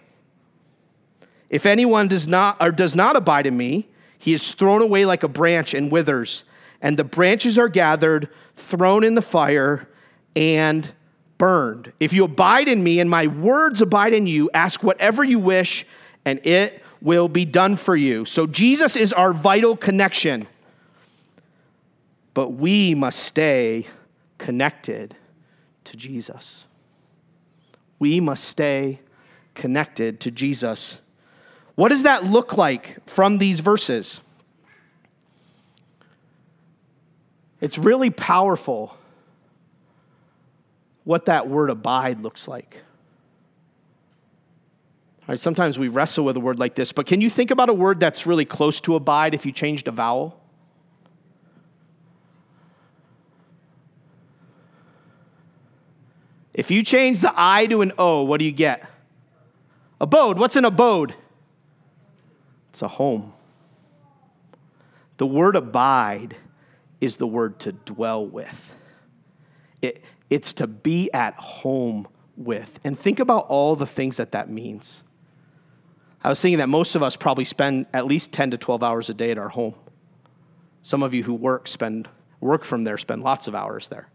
If 1.48 1.64
anyone 1.64 2.06
does 2.06 2.28
not 2.28 2.58
or 2.60 2.70
does 2.70 2.94
not 2.94 3.16
abide 3.16 3.46
in 3.46 3.56
me, 3.56 3.88
he 4.18 4.34
is 4.34 4.52
thrown 4.52 4.82
away 4.82 5.06
like 5.06 5.22
a 5.22 5.28
branch 5.28 5.72
and 5.72 5.90
withers, 5.90 6.44
and 6.82 6.98
the 6.98 7.04
branches 7.04 7.56
are 7.56 7.70
gathered, 7.70 8.28
thrown 8.56 9.02
in 9.02 9.14
the 9.14 9.22
fire, 9.22 9.88
and 10.36 10.92
burned. 11.38 11.94
If 11.98 12.12
you 12.12 12.24
abide 12.24 12.68
in 12.68 12.84
me 12.84 13.00
and 13.00 13.08
my 13.08 13.26
words 13.26 13.80
abide 13.80 14.12
in 14.12 14.26
you, 14.26 14.50
ask 14.52 14.82
whatever 14.82 15.24
you 15.24 15.38
wish, 15.38 15.86
and 16.26 16.44
it 16.46 16.82
will 17.00 17.28
be 17.28 17.46
done 17.46 17.76
for 17.76 17.96
you. 17.96 18.26
So 18.26 18.46
Jesus 18.46 18.96
is 18.96 19.14
our 19.14 19.32
vital 19.32 19.78
connection. 19.78 20.46
But 22.34 22.50
we 22.50 22.94
must 22.94 23.20
stay 23.20 23.86
connected 24.36 25.16
to 25.88 25.96
Jesus. 25.96 26.64
We 27.98 28.20
must 28.20 28.44
stay 28.44 29.00
connected 29.54 30.20
to 30.20 30.30
Jesus. 30.30 30.98
What 31.74 31.88
does 31.88 32.04
that 32.04 32.24
look 32.24 32.56
like 32.56 32.98
from 33.08 33.38
these 33.38 33.60
verses? 33.60 34.20
It's 37.60 37.76
really 37.76 38.10
powerful 38.10 38.96
what 41.04 41.24
that 41.24 41.48
word 41.48 41.70
abide 41.70 42.20
looks 42.20 42.46
like. 42.46 42.82
All 45.22 45.32
right, 45.32 45.40
sometimes 45.40 45.78
we 45.78 45.88
wrestle 45.88 46.24
with 46.24 46.36
a 46.36 46.40
word 46.40 46.58
like 46.58 46.74
this, 46.74 46.92
but 46.92 47.06
can 47.06 47.20
you 47.20 47.28
think 47.28 47.50
about 47.50 47.68
a 47.68 47.74
word 47.74 48.00
that's 48.00 48.26
really 48.26 48.44
close 48.44 48.80
to 48.80 48.94
abide 48.94 49.34
if 49.34 49.44
you 49.44 49.52
changed 49.52 49.88
a 49.88 49.90
vowel? 49.90 50.37
If 56.58 56.72
you 56.72 56.82
change 56.82 57.20
the 57.20 57.32
I 57.36 57.66
to 57.66 57.82
an 57.82 57.92
O, 57.98 58.24
what 58.24 58.40
do 58.40 58.44
you 58.44 58.50
get? 58.50 58.82
Abode. 60.00 60.40
What's 60.40 60.56
an 60.56 60.64
abode? 60.64 61.14
It's 62.70 62.82
a 62.82 62.88
home. 62.88 63.32
The 65.18 65.26
word 65.26 65.54
abide 65.54 66.34
is 67.00 67.18
the 67.18 67.28
word 67.28 67.60
to 67.60 67.70
dwell 67.70 68.26
with. 68.26 68.74
It, 69.80 70.02
it's 70.30 70.52
to 70.54 70.66
be 70.66 71.08
at 71.12 71.34
home 71.34 72.08
with. 72.36 72.80
And 72.82 72.98
think 72.98 73.20
about 73.20 73.46
all 73.46 73.76
the 73.76 73.86
things 73.86 74.16
that 74.16 74.32
that 74.32 74.50
means. 74.50 75.04
I 76.24 76.28
was 76.28 76.42
thinking 76.42 76.58
that 76.58 76.68
most 76.68 76.96
of 76.96 77.04
us 77.04 77.14
probably 77.14 77.44
spend 77.44 77.86
at 77.94 78.04
least 78.04 78.32
10 78.32 78.50
to 78.50 78.58
12 78.58 78.82
hours 78.82 79.08
a 79.08 79.14
day 79.14 79.30
at 79.30 79.38
our 79.38 79.50
home. 79.50 79.76
Some 80.82 81.04
of 81.04 81.14
you 81.14 81.22
who 81.22 81.34
work 81.34 81.68
spend 81.68 82.08
work 82.40 82.64
from 82.64 82.82
there 82.82 82.98
spend 82.98 83.22
lots 83.22 83.46
of 83.46 83.54
hours 83.54 83.86
there. 83.86 84.08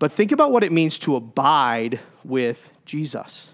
But 0.00 0.10
think 0.10 0.32
about 0.32 0.50
what 0.50 0.64
it 0.64 0.72
means 0.72 0.98
to 1.00 1.14
abide 1.14 2.00
with 2.24 2.72
Jesus. 2.86 3.48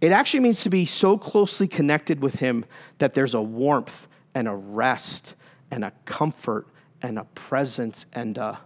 It 0.00 0.12
actually 0.12 0.40
means 0.40 0.62
to 0.62 0.70
be 0.70 0.86
so 0.86 1.18
closely 1.18 1.66
connected 1.66 2.22
with 2.22 2.36
him 2.36 2.64
that 2.98 3.12
there's 3.12 3.34
a 3.34 3.42
warmth 3.42 4.06
and 4.36 4.46
a 4.46 4.54
rest 4.54 5.34
and 5.72 5.84
a 5.84 5.92
comfort 6.04 6.68
and 7.02 7.18
a 7.18 7.24
presence 7.24 8.06
and 8.12 8.38
a 8.38 8.60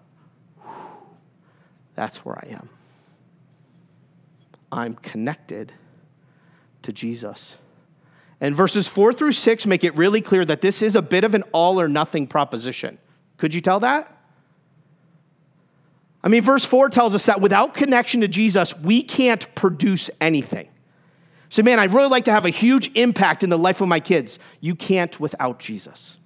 that's 1.95 2.25
where 2.25 2.37
I 2.37 2.49
am. 2.53 2.69
I'm 4.71 4.95
connected 4.95 5.73
to 6.83 6.93
Jesus. 6.93 7.57
And 8.41 8.57
verses 8.57 8.89
four 8.89 9.13
through 9.13 9.33
six 9.33 9.67
make 9.67 9.85
it 9.85 9.97
really 9.97 10.21
clear 10.21 10.45
that 10.45 10.61
this 10.61 10.83
is 10.83 10.95
a 10.95 11.03
bit 11.03 11.25
of 11.25 11.35
an 11.35 11.43
all 11.53 11.81
or 11.81 11.89
nothing 11.89 12.27
proposition. 12.27 12.99
Could 13.39 13.55
you 13.55 13.61
tell 13.61 13.81
that? 13.81 14.22
I 16.25 16.29
mean, 16.29 16.43
verse 16.43 16.65
four 16.65 16.89
tells 16.89 17.15
us 17.15 17.27
that 17.27 17.41
without 17.41 17.75
connection 17.75 18.21
to 18.21 18.29
Jesus, 18.29 18.77
we 18.79 19.03
can't 19.03 19.53
produce 19.55 20.09
anything. 20.21 20.69
So, 21.49 21.63
man, 21.63 21.79
I'd 21.79 21.93
really 21.93 22.09
like 22.09 22.25
to 22.25 22.33
have 22.33 22.47
a 22.47 22.51
huge 22.51 22.91
impact 22.95 23.45
in 23.45 23.51
the 23.51 23.59
life 23.59 23.81
of 23.81 23.89
my 23.89 24.01
kids. 24.01 24.39
You 24.61 24.75
can't 24.75 25.19
without 25.21 25.59
Jesus. 25.59 26.17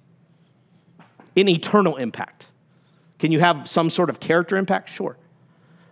An 1.35 1.49
eternal 1.49 1.97
impact. 1.97 2.45
Can 3.19 3.31
you 3.31 3.39
have 3.39 3.67
some 3.67 3.89
sort 3.89 4.09
of 4.09 4.19
character 4.19 4.55
impact? 4.55 4.89
Sure. 4.89 5.17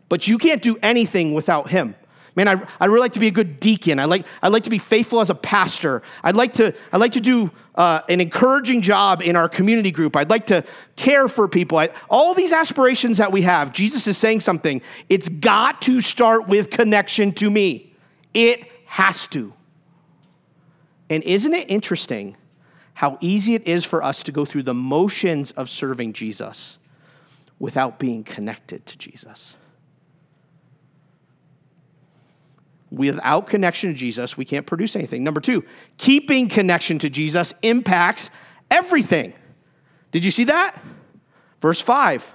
But 0.08 0.28
you 0.28 0.38
can't 0.38 0.62
do 0.62 0.78
anything 0.82 1.34
without 1.34 1.70
him. 1.70 1.96
Man, 2.36 2.50
I, 2.50 2.62
I'd 2.82 2.88
really 2.88 3.00
like 3.00 3.14
to 3.14 3.20
be 3.20 3.28
a 3.28 3.32
good 3.32 3.62
deacon. 3.62 3.98
I 3.98 4.06
like, 4.06 4.28
I'd 4.42 4.52
like 4.52 4.64
to 4.64 4.70
be 4.70 4.78
faithful 4.78 5.22
as 5.22 5.30
a 5.30 5.36
pastor. 5.36 6.02
I'd 6.22 6.36
like 6.36 6.54
to, 6.54 6.74
I'd 6.92 7.00
like 7.00 7.14
to 7.14 7.22
do 7.22 7.50
uh, 7.76 8.02
an 8.10 8.20
encouraging 8.20 8.82
job 8.82 9.22
in 9.22 9.38
our 9.38 9.48
community 9.48 9.92
group. 9.92 10.18
I'd 10.18 10.30
like 10.30 10.48
to 10.48 10.66
care 10.98 11.30
for 11.30 11.48
people. 11.48 11.78
I, 11.78 11.90
all 12.10 12.34
these 12.34 12.52
aspirations 12.52 13.20
that 13.20 13.32
we 13.32 13.44
have, 13.44 13.72
Jesus 13.72 14.06
is 14.08 14.18
saying 14.18 14.42
something. 14.42 14.82
It's 15.08 15.30
got 15.30 15.82
to 15.84 16.02
start 16.02 16.50
with 16.50 16.70
connection 16.70 17.32
to 17.36 17.50
me. 17.50 17.94
It 18.34 18.68
has 18.86 19.28
to. 19.28 19.54
And 21.10 21.24
isn't 21.24 21.54
it 21.54 21.70
interesting 21.70 22.36
how 22.96 23.18
easy 23.22 23.56
it 23.56 23.66
is 23.66 23.86
for 23.86 24.04
us 24.04 24.24
to 24.24 24.32
go 24.34 24.44
through 24.44 24.64
the 24.64 24.74
motions 24.74 25.52
of 25.52 25.70
serving 25.70 26.14
Jesus 26.14 26.78
without 27.60 27.98
being 27.98 28.26
connected 28.26 28.86
to 28.88 28.98
Jesus? 28.98 29.56
Without 32.96 33.48
connection 33.48 33.92
to 33.92 33.96
Jesus, 33.96 34.38
we 34.38 34.46
can't 34.46 34.66
produce 34.66 34.96
anything. 34.96 35.22
Number 35.22 35.42
two, 35.42 35.66
keeping 35.98 36.48
connection 36.48 36.98
to 37.00 37.10
Jesus 37.10 37.54
impacts 37.62 38.30
everything. 38.72 39.34
Did 40.12 40.24
you 40.24 40.32
see 40.32 40.46
that? 40.46 40.82
Verse 41.62 41.82
5. 41.82 42.32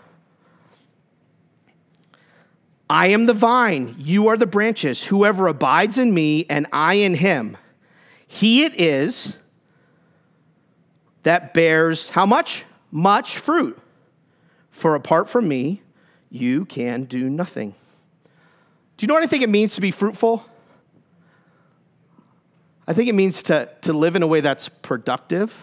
I 2.90 3.06
am 3.06 3.24
the 3.24 3.32
vine, 3.32 3.94
you 3.98 4.28
are 4.28 4.36
the 4.36 4.46
branches. 4.46 5.04
Whoever 5.04 5.46
abides 5.46 5.96
in 5.96 6.12
me 6.12 6.44
and 6.50 6.66
I 6.72 6.94
in 6.94 7.14
him, 7.14 7.56
he 8.26 8.64
it 8.64 8.78
is 8.78 9.32
that 11.22 11.54
bears 11.54 12.10
how 12.10 12.26
much? 12.26 12.64
Much 12.90 13.38
fruit. 13.38 13.78
For 14.72 14.94
apart 14.94 15.30
from 15.30 15.48
me, 15.48 15.80
you 16.28 16.66
can 16.66 17.04
do 17.04 17.30
nothing. 17.30 17.74
Do 18.96 19.04
you 19.04 19.08
know 19.08 19.14
what 19.14 19.22
I 19.22 19.26
think 19.26 19.42
it 19.42 19.48
means 19.48 19.76
to 19.76 19.80
be 19.80 19.90
fruitful? 19.90 20.44
I 22.90 22.92
think 22.92 23.09
it 23.09 23.14
means 23.14 23.44
to, 23.44 23.70
to 23.83 23.92
live 23.92 24.16
in 24.16 24.24
a 24.24 24.26
way 24.26 24.40
that's 24.40 24.68
productive, 24.68 25.57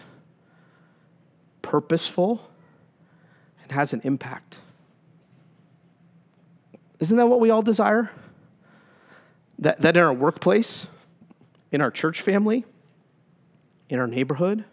purposeful, 1.60 2.40
and 3.62 3.70
has 3.70 3.92
an 3.92 4.00
impact. 4.04 4.56
Isn't 7.00 7.18
that 7.18 7.26
what 7.26 7.38
we 7.38 7.50
all 7.50 7.60
desire? 7.60 8.10
That, 9.58 9.82
that 9.82 9.94
in 9.94 10.02
our 10.02 10.14
workplace, 10.14 10.86
in 11.70 11.82
our 11.82 11.90
church 11.90 12.22
family, 12.22 12.64
in 13.90 13.98
our 13.98 14.06
neighborhood, 14.06 14.64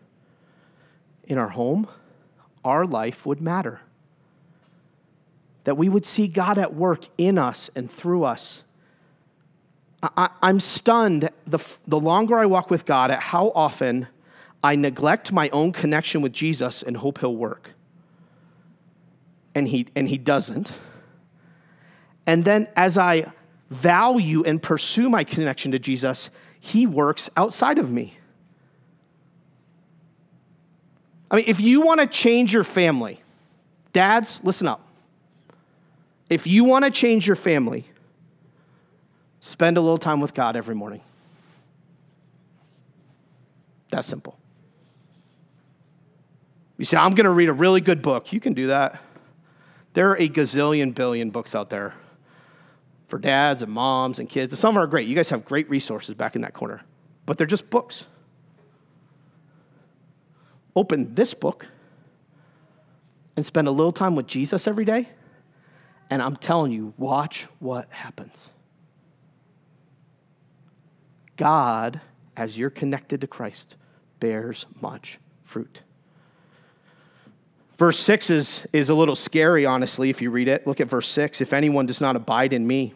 in 1.25 1.37
our 1.37 1.49
home, 1.49 1.89
our 2.63 2.85
life 2.85 3.25
would 3.25 3.41
matter. 3.41 3.81
That 5.65 5.75
we 5.75 5.89
would 5.89 6.05
see 6.05 6.29
God 6.29 6.57
at 6.57 6.73
work 6.73 7.03
in 7.17 7.37
us 7.37 7.69
and 7.75 7.91
through 7.91 8.23
us 8.23 8.61
I, 10.03 10.29
am 10.41 10.59
stunned 10.59 11.29
the, 11.45 11.59
the 11.87 11.99
longer 11.99 12.37
I 12.37 12.45
walk 12.45 12.69
with 12.69 12.85
God 12.85 13.11
at 13.11 13.19
how 13.19 13.51
often 13.55 14.07
I 14.63 14.75
neglect 14.75 15.31
my 15.31 15.49
own 15.49 15.71
connection 15.71 16.21
with 16.21 16.33
Jesus 16.33 16.83
and 16.83 16.97
hope 16.97 17.19
he'll 17.19 17.35
work. 17.35 17.71
And 19.53 19.67
he, 19.67 19.87
and 19.95 20.09
he 20.09 20.17
doesn't. 20.17 20.71
And 22.27 22.43
then 22.45 22.67
as 22.75 22.97
I 22.97 23.31
value 23.69 24.43
and 24.43 24.61
pursue 24.61 25.09
my 25.09 25.23
connection 25.23 25.71
to 25.71 25.79
Jesus, 25.79 26.29
he 26.59 26.85
works 26.85 27.29
outside 27.37 27.77
of 27.77 27.89
me. 27.89 28.17
I 31.29 31.37
mean, 31.37 31.45
if 31.47 31.59
you 31.59 31.81
want 31.81 32.01
to 32.01 32.07
change 32.07 32.53
your 32.53 32.63
family, 32.63 33.21
dads, 33.93 34.41
listen 34.43 34.67
up. 34.67 34.81
If 36.29 36.47
you 36.47 36.63
want 36.63 36.85
to 36.85 36.91
change 36.91 37.27
your 37.27 37.35
family, 37.35 37.85
Spend 39.45 39.77
a 39.77 39.79
little 39.79 39.99
time 39.99 40.21
with 40.21 40.33
God 40.33 40.55
every 40.55 40.73
morning. 40.73 41.01
That 43.91 44.03
simple. 44.03 44.39
You 46.77 46.85
say, 46.85 46.97
I'm 46.97 47.13
going 47.13 47.25
to 47.25 47.29
read 47.29 47.49
a 47.49 47.53
really 47.53 47.79
good 47.79 48.01
book. 48.01 48.33
You 48.33 48.39
can 48.39 48.55
do 48.55 48.67
that. 48.67 48.99
There 49.93 50.09
are 50.09 50.17
a 50.17 50.27
gazillion 50.27 50.95
billion 50.95 51.29
books 51.29 51.53
out 51.53 51.69
there 51.69 51.93
for 53.07 53.19
dads 53.19 53.61
and 53.61 53.71
moms 53.71 54.17
and 54.17 54.27
kids. 54.27 54.57
some 54.57 54.79
are 54.79 54.87
great. 54.87 55.07
You 55.07 55.15
guys 55.15 55.29
have 55.29 55.45
great 55.45 55.69
resources 55.69 56.15
back 56.15 56.35
in 56.35 56.41
that 56.41 56.55
corner, 56.55 56.81
but 57.27 57.37
they're 57.37 57.45
just 57.45 57.69
books. 57.69 58.05
Open 60.75 61.13
this 61.13 61.35
book 61.35 61.67
and 63.37 63.45
spend 63.45 63.67
a 63.67 63.71
little 63.71 63.91
time 63.91 64.15
with 64.15 64.25
Jesus 64.25 64.65
every 64.65 64.85
day, 64.85 65.07
and 66.09 66.19
I'm 66.19 66.35
telling 66.35 66.71
you, 66.71 66.95
watch 66.97 67.45
what 67.59 67.87
happens. 67.91 68.49
God, 71.37 72.01
as 72.35 72.57
you're 72.57 72.69
connected 72.69 73.21
to 73.21 73.27
Christ, 73.27 73.75
bears 74.19 74.65
much 74.81 75.19
fruit. 75.43 75.81
Verse 77.77 77.99
6 77.99 78.29
is, 78.29 78.67
is 78.71 78.89
a 78.89 78.95
little 78.95 79.15
scary, 79.15 79.65
honestly, 79.65 80.09
if 80.09 80.21
you 80.21 80.31
read 80.31 80.47
it. 80.47 80.65
Look 80.65 80.79
at 80.79 80.87
verse 80.87 81.09
6. 81.09 81.41
If 81.41 81.51
anyone 81.51 81.85
does 81.85 81.99
not 81.99 82.15
abide 82.15 82.53
in 82.53 82.65
me, 82.65 82.93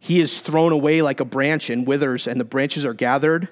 he 0.00 0.20
is 0.20 0.40
thrown 0.40 0.72
away 0.72 1.00
like 1.00 1.20
a 1.20 1.24
branch 1.24 1.70
and 1.70 1.86
withers, 1.86 2.26
and 2.26 2.40
the 2.40 2.44
branches 2.44 2.84
are 2.84 2.92
gathered 2.92 3.48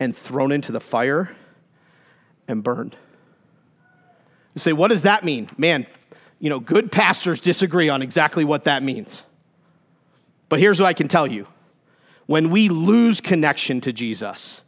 and 0.00 0.16
thrown 0.16 0.50
into 0.50 0.72
the 0.72 0.80
fire 0.80 1.30
and 2.48 2.64
burned. 2.64 2.96
You 4.54 4.60
say, 4.60 4.72
what 4.72 4.88
does 4.88 5.02
that 5.02 5.24
mean? 5.24 5.48
Man, 5.56 5.86
you 6.40 6.50
know, 6.50 6.58
good 6.58 6.90
pastors 6.90 7.38
disagree 7.38 7.88
on 7.88 8.02
exactly 8.02 8.44
what 8.44 8.64
that 8.64 8.82
means. 8.82 9.22
But 10.48 10.58
here's 10.58 10.80
what 10.80 10.86
I 10.86 10.92
can 10.92 11.06
tell 11.06 11.26
you 11.26 11.46
when 12.32 12.48
we 12.48 12.70
lose 12.70 13.20
connection 13.20 13.78
to 13.82 13.92
Jesus, 13.92 14.62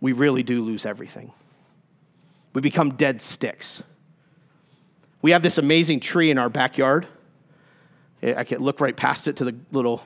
we 0.00 0.12
really 0.12 0.42
do 0.42 0.64
lose 0.64 0.86
everything. 0.86 1.30
We 2.54 2.62
become 2.62 2.92
dead 2.94 3.20
sticks. 3.20 3.82
We 5.20 5.32
have 5.32 5.42
this 5.42 5.58
amazing 5.58 6.00
tree 6.00 6.30
in 6.30 6.38
our 6.38 6.48
backyard. 6.48 7.06
I 8.22 8.42
can 8.42 8.62
look 8.62 8.80
right 8.80 8.96
past 8.96 9.28
it 9.28 9.36
to 9.36 9.44
the 9.44 9.54
little 9.70 10.02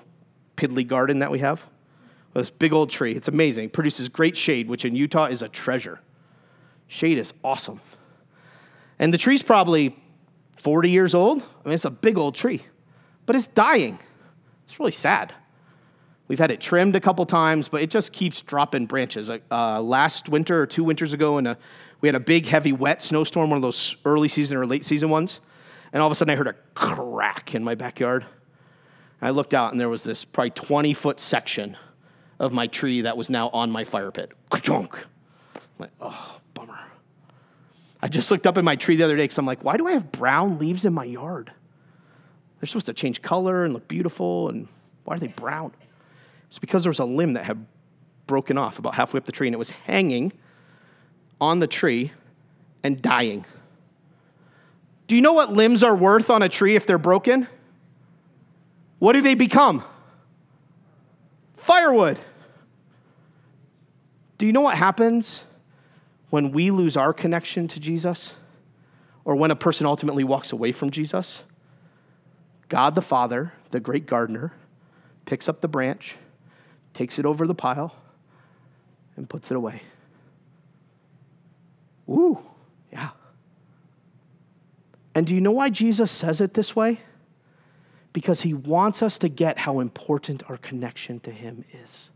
piddly 0.56 0.84
garden 0.84 1.20
that 1.20 1.30
we 1.30 1.38
have. 1.38 1.62
This 2.34 2.50
big 2.50 2.72
old 2.72 2.90
tree. 2.90 3.14
It's 3.14 3.28
amazing. 3.28 3.66
It 3.66 3.72
produces 3.72 4.08
great 4.08 4.36
shade, 4.36 4.68
which 4.68 4.84
in 4.84 4.96
Utah 4.96 5.26
is 5.26 5.40
a 5.40 5.48
treasure. 5.48 6.00
Shade 6.88 7.16
is 7.16 7.32
awesome. 7.44 7.80
And 8.98 9.14
the 9.14 9.18
tree's 9.18 9.44
probably 9.44 9.96
40 10.60 10.90
years 10.90 11.14
old. 11.14 11.42
I 11.64 11.68
mean, 11.68 11.74
it's 11.76 11.84
a 11.84 11.90
big 11.90 12.18
old 12.18 12.34
tree, 12.34 12.64
but 13.24 13.36
it's 13.36 13.46
dying. 13.46 14.00
It's 14.64 14.80
really 14.80 14.90
sad. 14.90 15.32
We've 16.32 16.38
had 16.38 16.50
it 16.50 16.62
trimmed 16.62 16.96
a 16.96 17.00
couple 17.00 17.26
times, 17.26 17.68
but 17.68 17.82
it 17.82 17.90
just 17.90 18.10
keeps 18.10 18.40
dropping 18.40 18.86
branches. 18.86 19.28
Uh, 19.28 19.82
last 19.82 20.30
winter 20.30 20.62
or 20.62 20.66
two 20.66 20.82
winters 20.82 21.12
ago, 21.12 21.36
in 21.36 21.46
a, 21.46 21.58
we 22.00 22.08
had 22.08 22.14
a 22.14 22.20
big, 22.20 22.46
heavy, 22.46 22.72
wet 22.72 23.02
snowstorm, 23.02 23.50
one 23.50 23.58
of 23.58 23.62
those 23.62 23.96
early 24.06 24.28
season 24.28 24.56
or 24.56 24.64
late 24.64 24.82
season 24.86 25.10
ones. 25.10 25.40
And 25.92 26.00
all 26.00 26.06
of 26.06 26.12
a 26.12 26.14
sudden, 26.14 26.32
I 26.32 26.36
heard 26.36 26.46
a 26.46 26.54
crack 26.72 27.54
in 27.54 27.62
my 27.62 27.74
backyard. 27.74 28.24
I 29.20 29.28
looked 29.28 29.52
out, 29.52 29.72
and 29.72 29.78
there 29.78 29.90
was 29.90 30.04
this 30.04 30.24
probably 30.24 30.52
20 30.52 30.94
foot 30.94 31.20
section 31.20 31.76
of 32.38 32.50
my 32.50 32.66
tree 32.66 33.02
that 33.02 33.14
was 33.14 33.28
now 33.28 33.50
on 33.50 33.70
my 33.70 33.84
fire 33.84 34.10
pit. 34.10 34.32
Ka-chunk. 34.48 34.94
I'm 34.94 35.60
like, 35.78 35.90
oh, 36.00 36.40
bummer. 36.54 36.80
I 38.00 38.08
just 38.08 38.30
looked 38.30 38.46
up 38.46 38.56
at 38.56 38.64
my 38.64 38.76
tree 38.76 38.96
the 38.96 39.04
other 39.04 39.16
day 39.16 39.24
because 39.24 39.36
I'm 39.36 39.44
like, 39.44 39.62
why 39.64 39.76
do 39.76 39.86
I 39.86 39.92
have 39.92 40.10
brown 40.10 40.58
leaves 40.58 40.86
in 40.86 40.94
my 40.94 41.04
yard? 41.04 41.52
They're 42.58 42.68
supposed 42.68 42.86
to 42.86 42.94
change 42.94 43.20
color 43.20 43.66
and 43.66 43.74
look 43.74 43.86
beautiful, 43.86 44.48
and 44.48 44.66
why 45.04 45.16
are 45.16 45.18
they 45.18 45.26
brown? 45.26 45.72
It's 46.52 46.58
because 46.58 46.84
there 46.84 46.90
was 46.90 46.98
a 46.98 47.06
limb 47.06 47.32
that 47.32 47.46
had 47.46 47.64
broken 48.26 48.58
off 48.58 48.78
about 48.78 48.94
halfway 48.94 49.16
up 49.16 49.24
the 49.24 49.32
tree, 49.32 49.48
and 49.48 49.54
it 49.54 49.58
was 49.58 49.70
hanging 49.70 50.34
on 51.40 51.60
the 51.60 51.66
tree 51.66 52.12
and 52.82 53.00
dying. 53.00 53.46
Do 55.06 55.14
you 55.14 55.22
know 55.22 55.32
what 55.32 55.50
limbs 55.50 55.82
are 55.82 55.96
worth 55.96 56.28
on 56.28 56.42
a 56.42 56.50
tree 56.50 56.76
if 56.76 56.86
they're 56.86 56.98
broken? 56.98 57.48
What 58.98 59.14
do 59.14 59.22
they 59.22 59.34
become? 59.34 59.82
Firewood. 61.56 62.18
Do 64.36 64.44
you 64.44 64.52
know 64.52 64.60
what 64.60 64.76
happens 64.76 65.44
when 66.28 66.52
we 66.52 66.70
lose 66.70 66.98
our 66.98 67.14
connection 67.14 67.66
to 67.68 67.80
Jesus 67.80 68.34
or 69.24 69.36
when 69.36 69.50
a 69.50 69.56
person 69.56 69.86
ultimately 69.86 70.22
walks 70.22 70.52
away 70.52 70.70
from 70.70 70.90
Jesus? 70.90 71.44
God 72.68 72.94
the 72.94 73.00
Father, 73.00 73.54
the 73.70 73.80
great 73.80 74.04
gardener, 74.04 74.52
picks 75.24 75.48
up 75.48 75.62
the 75.62 75.68
branch, 75.68 76.16
takes 76.94 77.18
it 77.18 77.26
over 77.26 77.46
the 77.46 77.55
pile, 77.55 77.94
and 79.16 79.28
puts 79.28 79.50
it 79.50 79.57
away. 79.57 79.83
Ooh, 82.09 82.38
yeah. 82.92 83.11
And 85.14 85.26
do 85.26 85.35
you 85.35 85.40
know 85.40 85.52
why 85.52 85.70
Jesus 85.70 86.11
says 86.11 86.40
it 86.40 86.55
this 86.55 86.74
way? 86.74 87.00
because 88.12 88.42
he 88.42 88.55
wants 88.55 89.02
us 89.02 89.18
to 89.18 89.28
get 89.28 89.59
how 89.59 89.81
important 89.81 90.42
our 90.48 90.59
connection 90.59 91.20
to 91.20 91.31
him 91.31 91.64
is. 91.85 92.11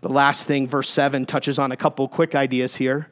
The 0.00 0.08
last 0.08 0.46
thing, 0.46 0.68
verse 0.68 0.90
7, 0.90 1.26
touches 1.26 1.58
on 1.58 1.72
a 1.72 1.76
couple 1.76 2.06
quick 2.06 2.34
ideas 2.34 2.76
here. 2.76 3.08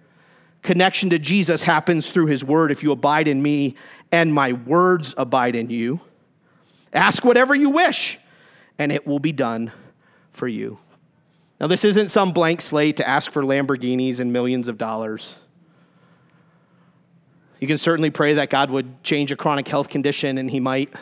Connection 0.62 1.11
to 1.11 1.19
Jesus 1.19 1.62
happens 1.62 2.11
through 2.11 2.27
his 2.27 2.45
word. 2.45 2.71
If 2.71 2.83
you 2.83 2.92
abide 2.92 3.29
in 3.29 3.42
me 3.42 3.75
and 4.12 4.33
my 4.33 4.53
words 4.53 5.14
abide 5.16 5.57
in 5.57 5.71
you, 5.71 6.01
ask 6.92 7.25
whatever 7.25 7.55
you 7.55 7.71
wish, 7.71 8.19
and 8.79 8.93
it 8.93 9.07
will 9.07 9.19
be 9.19 9.33
done 9.33 9.73
for 10.33 10.49
you. 10.49 10.79
Now, 11.61 11.67
this 11.67 11.85
isn't 11.85 12.11
some 12.11 12.33
blank 12.33 12.61
slate 12.61 12.99
to 12.99 13.09
ask 13.09 13.31
for 13.33 13.43
Lamborghinis 13.43 14.21
and 14.21 14.33
millions 14.33 14.69
of 14.69 14.77
dollars. 14.77 15.37
You 17.61 17.67
can 17.67 17.79
certainly 17.79 18.11
pray 18.11 18.35
that 18.35 18.51
God 18.51 18.71
would 18.71 19.03
change 19.03 19.33
a 19.33 19.37
chronic 19.37 19.67
health 19.67 19.89
condition, 19.89 20.37
and 20.37 20.51
He 20.51 20.61
might. 20.61 20.93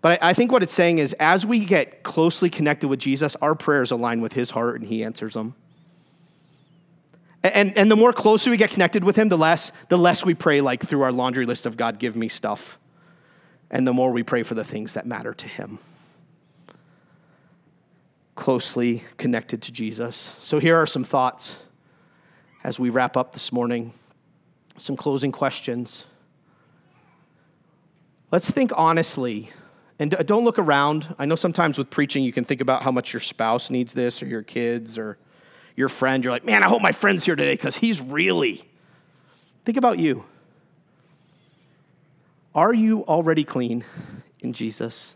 But 0.00 0.22
I 0.22 0.34
think 0.34 0.52
what 0.52 0.62
it's 0.62 0.72
saying 0.72 0.98
is 0.98 1.14
as 1.14 1.44
we 1.44 1.64
get 1.64 2.02
closely 2.02 2.50
connected 2.50 2.88
with 2.88 3.00
Jesus, 3.00 3.36
our 3.36 3.54
prayers 3.54 3.90
align 3.90 4.20
with 4.20 4.34
His 4.34 4.50
heart 4.50 4.78
and 4.78 4.88
He 4.88 5.02
answers 5.02 5.34
them. 5.34 5.54
And, 7.42 7.76
and 7.76 7.90
the 7.90 7.96
more 7.96 8.12
closely 8.12 8.50
we 8.50 8.56
get 8.56 8.70
connected 8.70 9.02
with 9.02 9.16
Him, 9.16 9.28
the 9.28 9.38
less, 9.38 9.72
the 9.88 9.98
less 9.98 10.24
we 10.24 10.34
pray 10.34 10.60
like 10.60 10.86
through 10.86 11.02
our 11.02 11.12
laundry 11.12 11.46
list 11.46 11.66
of 11.66 11.76
God, 11.76 11.98
give 11.98 12.16
me 12.16 12.28
stuff. 12.28 12.78
And 13.70 13.86
the 13.86 13.92
more 13.92 14.12
we 14.12 14.22
pray 14.22 14.44
for 14.44 14.54
the 14.54 14.64
things 14.64 14.94
that 14.94 15.06
matter 15.06 15.34
to 15.34 15.48
Him. 15.48 15.78
Closely 18.34 19.04
connected 19.16 19.62
to 19.62 19.72
Jesus. 19.72 20.32
So 20.40 20.58
here 20.58 20.76
are 20.76 20.86
some 20.86 21.04
thoughts 21.04 21.58
as 22.62 22.78
we 22.78 22.90
wrap 22.90 23.16
up 23.16 23.32
this 23.32 23.52
morning 23.52 23.92
some 24.76 24.96
closing 24.96 25.32
questions. 25.32 26.04
Let's 28.30 28.50
think 28.50 28.72
honestly 28.74 29.50
and 29.98 30.10
don't 30.26 30.44
look 30.44 30.58
around. 30.58 31.14
I 31.18 31.24
know 31.24 31.36
sometimes 31.36 31.78
with 31.78 31.88
preaching, 31.90 32.24
you 32.24 32.32
can 32.32 32.44
think 32.44 32.60
about 32.60 32.82
how 32.82 32.90
much 32.90 33.12
your 33.12 33.20
spouse 33.20 33.70
needs 33.70 33.92
this 33.92 34.22
or 34.22 34.26
your 34.26 34.42
kids 34.42 34.98
or 34.98 35.18
your 35.76 35.88
friend. 35.88 36.24
You're 36.24 36.32
like, 36.32 36.44
man, 36.44 36.64
I 36.64 36.68
hope 36.68 36.82
my 36.82 36.92
friend's 36.92 37.24
here 37.24 37.36
today 37.36 37.54
because 37.54 37.76
he's 37.76 38.00
really. 38.00 38.68
Think 39.64 39.78
about 39.78 39.98
you. 39.98 40.24
Are 42.54 42.74
you 42.74 43.04
already 43.06 43.44
clean 43.44 43.84
in 44.40 44.52
Jesus? 44.52 45.14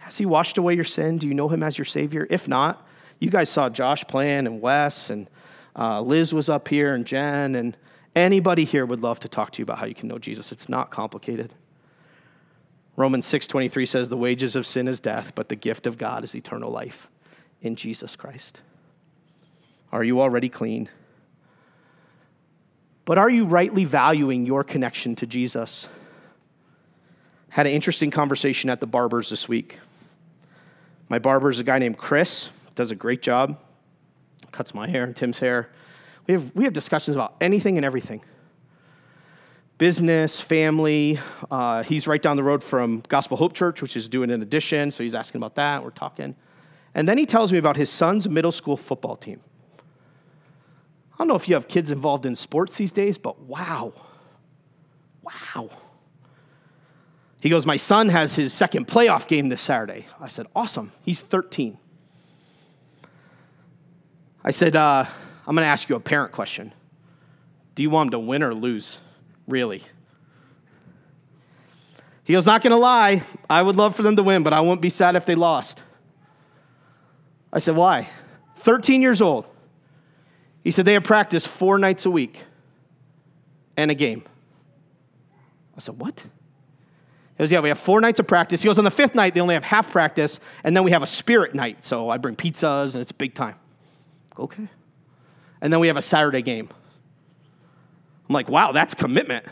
Has 0.00 0.18
he 0.18 0.26
washed 0.26 0.58
away 0.58 0.74
your 0.74 0.84
sin? 0.84 1.18
Do 1.18 1.26
you 1.26 1.34
know 1.34 1.48
him 1.48 1.62
as 1.62 1.78
your 1.78 1.84
Savior? 1.84 2.26
If 2.28 2.46
not, 2.46 2.86
you 3.18 3.30
guys 3.30 3.48
saw 3.48 3.70
Josh 3.70 4.04
playing 4.06 4.46
and 4.46 4.60
Wes 4.60 5.08
and 5.08 5.30
uh, 5.76 6.00
Liz 6.00 6.34
was 6.34 6.48
up 6.48 6.68
here 6.68 6.94
and 6.94 7.06
Jen 7.06 7.54
and 7.54 7.76
Anybody 8.14 8.64
here 8.64 8.84
would 8.84 9.00
love 9.00 9.20
to 9.20 9.28
talk 9.28 9.52
to 9.52 9.58
you 9.58 9.62
about 9.62 9.78
how 9.78 9.86
you 9.86 9.94
can 9.94 10.08
know 10.08 10.18
Jesus. 10.18 10.50
It's 10.50 10.68
not 10.68 10.90
complicated. 10.90 11.54
Romans 12.96 13.26
6:23 13.26 13.86
says 13.86 14.08
the 14.08 14.16
wages 14.16 14.56
of 14.56 14.66
sin 14.66 14.88
is 14.88 14.98
death, 14.98 15.32
but 15.34 15.48
the 15.48 15.56
gift 15.56 15.86
of 15.86 15.96
God 15.96 16.24
is 16.24 16.34
eternal 16.34 16.70
life 16.70 17.08
in 17.62 17.76
Jesus 17.76 18.16
Christ. 18.16 18.60
Are 19.92 20.02
you 20.02 20.20
already 20.20 20.48
clean? 20.48 20.88
But 23.04 23.16
are 23.16 23.30
you 23.30 23.44
rightly 23.44 23.84
valuing 23.84 24.44
your 24.44 24.64
connection 24.64 25.16
to 25.16 25.26
Jesus? 25.26 25.88
Had 27.50 27.66
an 27.66 27.72
interesting 27.72 28.10
conversation 28.10 28.70
at 28.70 28.80
the 28.80 28.86
barber's 28.86 29.30
this 29.30 29.48
week. 29.48 29.78
My 31.10 31.18
barber 31.18 31.50
is 31.50 31.58
a 31.58 31.64
guy 31.64 31.78
named 31.78 31.98
Chris, 31.98 32.48
does 32.76 32.90
a 32.92 32.94
great 32.94 33.20
job, 33.20 33.58
cuts 34.52 34.72
my 34.72 34.88
hair 34.88 35.04
and 35.04 35.14
Tim's 35.14 35.40
hair. 35.40 35.68
We 36.26 36.34
have, 36.34 36.54
we 36.54 36.64
have 36.64 36.72
discussions 36.72 37.16
about 37.16 37.34
anything 37.40 37.76
and 37.76 37.84
everything 37.84 38.22
business, 39.76 40.38
family. 40.38 41.18
Uh, 41.50 41.82
he's 41.82 42.06
right 42.06 42.20
down 42.20 42.36
the 42.36 42.42
road 42.42 42.62
from 42.62 43.02
Gospel 43.08 43.38
Hope 43.38 43.54
Church, 43.54 43.80
which 43.80 43.96
is 43.96 44.10
doing 44.10 44.30
an 44.30 44.42
addition, 44.42 44.90
so 44.90 45.02
he's 45.02 45.14
asking 45.14 45.38
about 45.38 45.54
that. 45.54 45.82
We're 45.82 45.88
talking. 45.88 46.36
And 46.94 47.08
then 47.08 47.16
he 47.16 47.24
tells 47.24 47.50
me 47.50 47.56
about 47.56 47.78
his 47.78 47.88
son's 47.88 48.28
middle 48.28 48.52
school 48.52 48.76
football 48.76 49.16
team. 49.16 49.40
I 51.14 51.16
don't 51.16 51.28
know 51.28 51.34
if 51.34 51.48
you 51.48 51.54
have 51.54 51.66
kids 51.66 51.90
involved 51.90 52.26
in 52.26 52.36
sports 52.36 52.76
these 52.76 52.92
days, 52.92 53.16
but 53.16 53.40
wow. 53.40 53.94
Wow. 55.22 55.70
He 57.40 57.48
goes, 57.48 57.64
My 57.66 57.76
son 57.76 58.10
has 58.10 58.36
his 58.36 58.52
second 58.52 58.86
playoff 58.86 59.26
game 59.26 59.48
this 59.48 59.62
Saturday. 59.62 60.06
I 60.20 60.28
said, 60.28 60.46
Awesome. 60.54 60.92
He's 61.02 61.22
13. 61.22 61.78
I 64.44 64.50
said, 64.50 64.76
uh, 64.76 65.04
I'm 65.46 65.54
going 65.54 65.64
to 65.64 65.68
ask 65.68 65.88
you 65.88 65.96
a 65.96 66.00
parent 66.00 66.32
question. 66.32 66.72
Do 67.74 67.82
you 67.82 67.90
want 67.90 68.08
him 68.08 68.10
to 68.12 68.18
win 68.20 68.42
or 68.42 68.54
lose? 68.54 68.98
Really? 69.48 69.82
He 72.24 72.34
goes, 72.34 72.46
Not 72.46 72.62
going 72.62 72.72
to 72.72 72.76
lie. 72.76 73.22
I 73.48 73.62
would 73.62 73.76
love 73.76 73.96
for 73.96 74.02
them 74.02 74.16
to 74.16 74.22
win, 74.22 74.42
but 74.42 74.52
I 74.52 74.60
wouldn't 74.60 74.82
be 74.82 74.90
sad 74.90 75.16
if 75.16 75.24
they 75.24 75.34
lost. 75.34 75.82
I 77.52 77.58
said, 77.58 77.74
Why? 77.74 78.08
13 78.56 79.00
years 79.00 79.22
old. 79.22 79.46
He 80.62 80.70
said, 80.70 80.84
They 80.84 80.92
have 80.92 81.04
practice 81.04 81.46
four 81.46 81.78
nights 81.78 82.04
a 82.04 82.10
week 82.10 82.38
and 83.78 83.90
a 83.90 83.94
game. 83.94 84.24
I 85.74 85.80
said, 85.80 85.98
What? 85.98 86.22
He 87.40 87.42
goes, 87.42 87.52
Yeah, 87.52 87.60
we 87.60 87.70
have 87.70 87.78
four 87.78 88.02
nights 88.02 88.20
of 88.20 88.26
practice. 88.26 88.60
He 88.60 88.66
goes, 88.66 88.76
On 88.76 88.84
the 88.84 88.90
fifth 88.90 89.14
night, 89.14 89.32
they 89.32 89.40
only 89.40 89.54
have 89.54 89.64
half 89.64 89.90
practice, 89.90 90.38
and 90.62 90.76
then 90.76 90.84
we 90.84 90.90
have 90.90 91.02
a 91.02 91.06
spirit 91.06 91.54
night. 91.54 91.86
So 91.86 92.10
I 92.10 92.18
bring 92.18 92.36
pizzas, 92.36 92.92
and 92.92 93.00
it's 93.00 93.12
big 93.12 93.34
time. 93.34 93.54
Okay. 94.38 94.68
And 95.62 95.72
then 95.72 95.80
we 95.80 95.86
have 95.86 95.96
a 95.96 96.02
Saturday 96.02 96.42
game. 96.42 96.68
I'm 98.28 98.34
like, 98.34 98.50
wow, 98.50 98.72
that's 98.72 98.92
commitment. 98.92 99.46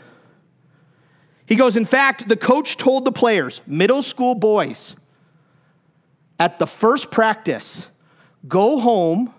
He 1.47 1.55
goes, 1.55 1.75
in 1.75 1.85
fact, 1.85 2.29
the 2.29 2.37
coach 2.37 2.77
told 2.77 3.05
the 3.05 3.11
players, 3.11 3.59
middle 3.65 4.03
school 4.03 4.35
boys, 4.35 4.95
at 6.39 6.59
the 6.59 6.67
first 6.67 7.09
practice, 7.09 7.87
go 8.47 8.79
home 8.79 9.33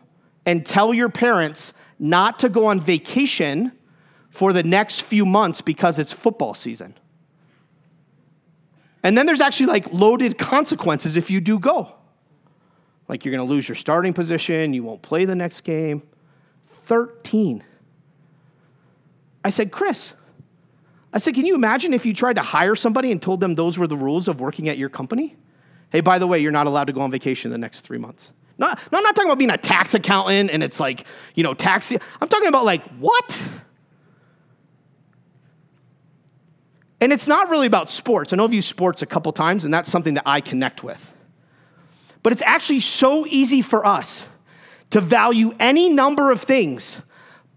and 0.45 0.67
tell 0.67 0.93
your 0.93 1.09
parents 1.09 1.73
not 2.01 2.41
to 2.41 2.49
go 2.49 2.67
on 2.67 2.81
vacation 2.81 3.71
for 4.29 4.53
the 4.53 4.65
next 4.65 5.03
few 5.03 5.25
months 5.25 5.61
because 5.61 6.01
it's 6.01 6.13
football 6.13 6.53
season. 6.53 6.97
And 9.03 9.17
then 9.17 9.27
there's 9.27 9.41
actually 9.41 9.67
like 9.67 9.93
loaded 9.93 10.39
consequences 10.39 11.17
if 11.17 11.31
you 11.31 11.41
do 11.41 11.59
go. 11.59 11.95
Like 13.09 13.25
you're 13.25 13.35
going 13.35 13.47
to 13.47 13.53
lose 13.53 13.69
your 13.69 13.77
starting 13.77 14.13
position, 14.13 14.73
you 14.73 14.85
won't 14.85 15.03
play 15.03 15.25
the 15.25 15.35
next 15.35 15.63
game. 15.63 16.03
13. 16.85 17.65
I 19.45 19.51
said, 19.51 19.73
Chris, 19.73 20.13
I 21.13 21.19
said, 21.19 21.35
can 21.35 21.47
you 21.47 21.55
imagine 21.55 21.93
if 21.93 22.07
you 22.07 22.15
tried 22.15 22.37
to 22.37 22.43
hire 22.43 22.77
somebody 22.77 23.11
and 23.11 23.21
told 23.21 23.41
them 23.41 23.55
those 23.55 23.79
were 23.79 23.87
the 23.87 23.97
rules 23.97 24.29
of 24.29 24.41
working 24.41 24.69
at 24.69 24.79
your 24.79 24.89
company? 24.89 25.37
Hey, 25.91 26.01
by 26.01 26.19
the 26.19 26.27
way, 26.27 26.39
you're 26.39 26.53
not 26.53 26.67
allowed 26.67 26.85
to 26.85 26.93
go 26.93 27.01
on 27.01 27.11
vacation 27.11 27.51
the 27.51 27.59
next 27.59 27.81
three 27.81 27.99
months. 27.99 28.31
No, 28.59 28.67
no, 28.67 28.99
I'm 28.99 29.03
not 29.03 29.17
talking 29.17 29.31
about 29.31 29.39
being 29.39 29.51
a 29.51 29.57
tax 29.57 29.95
accountant 29.95 30.51
and 30.51 30.63
it's 30.63 30.79
like, 30.79 31.07
you 31.35 31.43
know, 31.43 31.55
tax. 31.55 31.91
I'm 32.21 32.29
talking 32.29 32.49
about 32.49 32.65
like, 32.65 32.83
what? 32.99 33.45
And 37.01 37.13
it's 37.13 37.27
not 37.27 37.49
really 37.49 37.67
about 37.67 37.91
sports. 37.91 38.33
I 38.33 38.37
know 38.37 38.45
I've 38.45 38.53
used 38.53 38.69
sports 38.69 39.03
a 39.03 39.07
couple 39.07 39.33
times, 39.33 39.65
and 39.65 39.73
that's 39.73 39.91
something 39.91 40.15
that 40.15 40.25
I 40.27 40.41
connect 40.41 40.85
with. 40.85 41.15
But 42.23 42.33
it's 42.33 42.43
actually 42.43 42.81
so 42.81 43.27
easy 43.27 43.63
for 43.63 43.87
us 43.87 44.29
to 44.91 45.01
value 45.01 45.55
any 45.59 45.89
number 45.89 46.31
of 46.31 46.43
things 46.43 47.01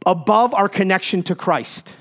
above 0.05 0.53
our 0.53 0.69
connection 0.69 1.23
to 1.23 1.35
Christ. 1.35 1.93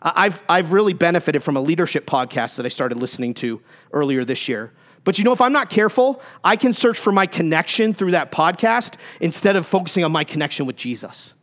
I've, 0.00 0.42
I've 0.48 0.72
really 0.72 0.92
benefited 0.92 1.42
from 1.42 1.56
a 1.56 1.60
leadership 1.60 2.06
podcast 2.06 2.56
that 2.56 2.66
I 2.66 2.68
started 2.68 2.98
listening 3.00 3.34
to 3.34 3.60
earlier 3.92 4.24
this 4.24 4.48
year. 4.48 4.72
But 5.02 5.18
you 5.18 5.24
know, 5.24 5.32
if 5.32 5.40
I'm 5.40 5.52
not 5.52 5.70
careful, 5.70 6.20
I 6.44 6.54
can 6.54 6.72
search 6.72 6.98
for 6.98 7.10
my 7.10 7.26
connection 7.26 7.94
through 7.94 8.12
that 8.12 8.30
podcast 8.30 8.96
instead 9.20 9.56
of 9.56 9.66
focusing 9.66 10.04
on 10.04 10.12
my 10.12 10.22
connection 10.22 10.66
with 10.66 10.76
Jesus. 10.76 11.34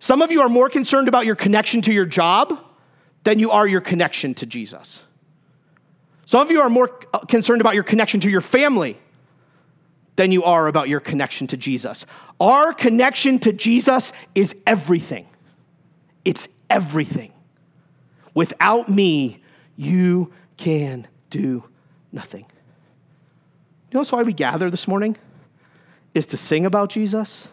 Some 0.00 0.22
of 0.22 0.32
you 0.32 0.40
are 0.40 0.48
more 0.48 0.68
concerned 0.68 1.06
about 1.06 1.26
your 1.26 1.36
connection 1.36 1.82
to 1.82 1.92
your 1.92 2.06
job 2.06 2.58
than 3.24 3.38
you 3.38 3.50
are 3.50 3.66
your 3.66 3.80
connection 3.80 4.34
to 4.34 4.46
Jesus. 4.46 5.02
Some 6.26 6.40
of 6.40 6.50
you 6.50 6.60
are 6.60 6.70
more 6.70 6.88
concerned 7.28 7.60
about 7.60 7.74
your 7.74 7.84
connection 7.84 8.20
to 8.20 8.30
your 8.30 8.40
family 8.40 8.98
than 10.16 10.30
you 10.30 10.44
are 10.44 10.68
about 10.68 10.88
your 10.88 11.00
connection 11.00 11.46
to 11.48 11.56
Jesus. 11.56 12.06
Our 12.40 12.72
connection 12.72 13.38
to 13.40 13.52
Jesus 13.52 14.12
is 14.34 14.54
everything. 14.66 15.26
It's 16.24 16.48
everything. 16.70 17.32
Without 18.32 18.88
me, 18.88 19.42
you 19.76 20.32
can 20.56 21.06
do 21.30 21.64
nothing. 22.12 22.46
You 23.90 23.94
know 23.94 24.00
that's 24.00 24.12
why 24.12 24.22
we 24.22 24.32
gather 24.32 24.70
this 24.70 24.88
morning? 24.88 25.16
Is 26.14 26.26
to 26.26 26.36
sing 26.36 26.64
about 26.64 26.90
Jesus 26.90 27.48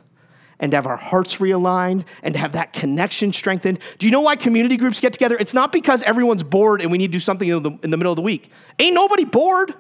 and 0.62 0.72
to 0.72 0.78
have 0.78 0.86
our 0.86 0.96
hearts 0.96 1.38
realigned 1.38 2.06
and 2.24 2.36
to 2.36 2.40
have 2.40 2.54
that 2.54 2.72
connection 2.72 3.34
strengthened. 3.34 3.80
Do 3.98 4.06
you 4.06 4.12
know 4.12 4.22
why 4.22 4.36
community 4.36 4.78
groups 4.78 5.02
get 5.02 5.12
together? 5.12 5.36
It's 5.38 5.56
not 5.56 5.72
because 5.72 6.04
everyone's 6.04 6.44
bored 6.44 6.82
and 6.82 6.92
we 6.92 7.00
need 7.00 7.08
to 7.08 7.12
do 7.12 7.20
something 7.20 7.50
in 7.50 7.64
the, 7.64 7.72
in 7.84 7.90
the 7.90 7.98
middle 7.98 8.12
of 8.12 8.16
the 8.16 8.22
week. 8.22 8.52
Ain't 8.80 8.94
nobody 8.94 9.26
bored. 9.26 9.74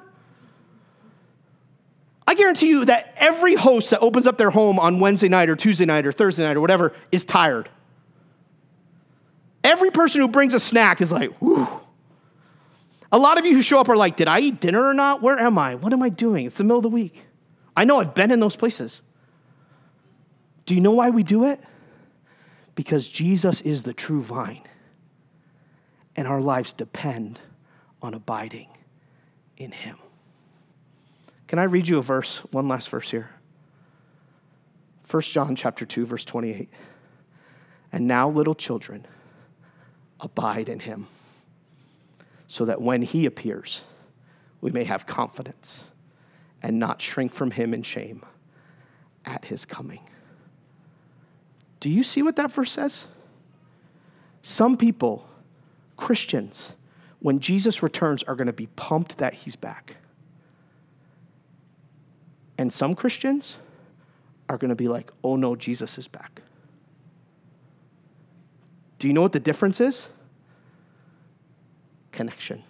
I 2.27 2.33
guarantee 2.33 2.69
you 2.69 2.85
that 2.85 3.13
every 3.17 3.55
host 3.55 3.91
that 3.91 3.99
opens 3.99 4.25
up 4.25 4.37
their 4.37 4.49
home 4.49 4.79
on 4.79 4.99
Wednesday 4.99 5.29
night 5.29 5.49
or 5.49 5.55
Tuesday 5.55 5.85
night 5.85 6.05
or 6.05 6.11
Thursday 6.11 6.43
night 6.43 6.57
or 6.57 6.61
whatever 6.61 6.93
is 7.11 7.23
tired. 7.23 7.69
Every 9.63 9.91
person 9.91 10.19
who 10.19 10.27
brings 10.27 10.55
a 10.55 10.59
snack 10.59 11.01
is 11.01 11.11
like, 11.11 11.31
whew. 11.37 11.67
A 13.11 13.19
lot 13.19 13.37
of 13.37 13.45
you 13.45 13.53
who 13.53 13.61
show 13.61 13.79
up 13.79 13.89
are 13.89 13.97
like, 13.97 14.15
did 14.15 14.27
I 14.27 14.39
eat 14.39 14.61
dinner 14.61 14.83
or 14.83 14.93
not? 14.93 15.21
Where 15.21 15.37
am 15.37 15.59
I? 15.59 15.75
What 15.75 15.93
am 15.93 16.01
I 16.01 16.09
doing? 16.09 16.45
It's 16.45 16.57
the 16.57 16.63
middle 16.63 16.77
of 16.77 16.83
the 16.83 16.89
week. 16.89 17.23
I 17.75 17.83
know 17.83 17.99
I've 17.99 18.15
been 18.15 18.31
in 18.31 18.39
those 18.39 18.55
places. 18.55 19.01
Do 20.65 20.75
you 20.75 20.81
know 20.81 20.91
why 20.91 21.09
we 21.09 21.23
do 21.23 21.45
it? 21.45 21.59
Because 22.75 23.07
Jesus 23.07 23.61
is 23.61 23.83
the 23.83 23.93
true 23.93 24.21
vine, 24.21 24.63
and 26.15 26.27
our 26.27 26.41
lives 26.41 26.73
depend 26.73 27.39
on 28.01 28.13
abiding 28.13 28.69
in 29.57 29.71
Him. 29.71 29.97
Can 31.47 31.59
I 31.59 31.63
read 31.63 31.87
you 31.87 31.97
a 31.97 32.01
verse, 32.01 32.37
one 32.51 32.67
last 32.69 32.89
verse 32.89 33.11
here? 33.11 33.29
1 35.11 35.21
John 35.23 35.57
chapter 35.57 35.85
2 35.85 36.05
verse 36.05 36.23
28. 36.23 36.69
And 37.91 38.07
now 38.07 38.29
little 38.29 38.55
children 38.55 39.05
abide 40.21 40.69
in 40.69 40.79
him 40.79 41.07
so 42.47 42.63
that 42.65 42.81
when 42.81 43.01
he 43.01 43.25
appears 43.25 43.81
we 44.61 44.71
may 44.71 44.85
have 44.85 45.05
confidence 45.05 45.81
and 46.63 46.79
not 46.79 47.01
shrink 47.01 47.33
from 47.33 47.51
him 47.51 47.73
in 47.73 47.83
shame 47.83 48.23
at 49.25 49.45
his 49.45 49.65
coming. 49.65 50.07
Do 51.81 51.89
you 51.89 52.03
see 52.03 52.21
what 52.21 52.37
that 52.37 52.51
verse 52.51 52.71
says? 52.71 53.07
Some 54.43 54.77
people, 54.77 55.27
Christians, 55.97 56.71
when 57.19 57.39
Jesus 57.39 57.83
returns, 57.83 58.23
are 58.23 58.35
going 58.35 58.47
to 58.47 58.53
be 58.53 58.67
pumped 58.67 59.17
that 59.17 59.33
he's 59.33 59.55
back. 59.55 59.97
And 62.57 62.71
some 62.71 62.95
Christians 62.95 63.57
are 64.47 64.57
going 64.57 64.69
to 64.69 64.75
be 64.75 64.87
like, 64.87 65.11
oh 65.23 65.35
no, 65.35 65.55
Jesus 65.55 65.97
is 65.97 66.07
back. 66.07 66.41
Do 68.99 69.07
you 69.07 69.13
know 69.13 69.23
what 69.23 69.31
the 69.31 69.39
difference 69.39 69.81
is? 69.81 70.07
Connection, 72.11 72.61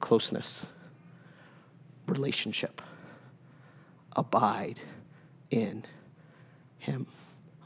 closeness, 0.00 0.66
relationship. 2.08 2.82
Abide 4.16 4.80
in 5.50 5.84
Him. 6.78 7.06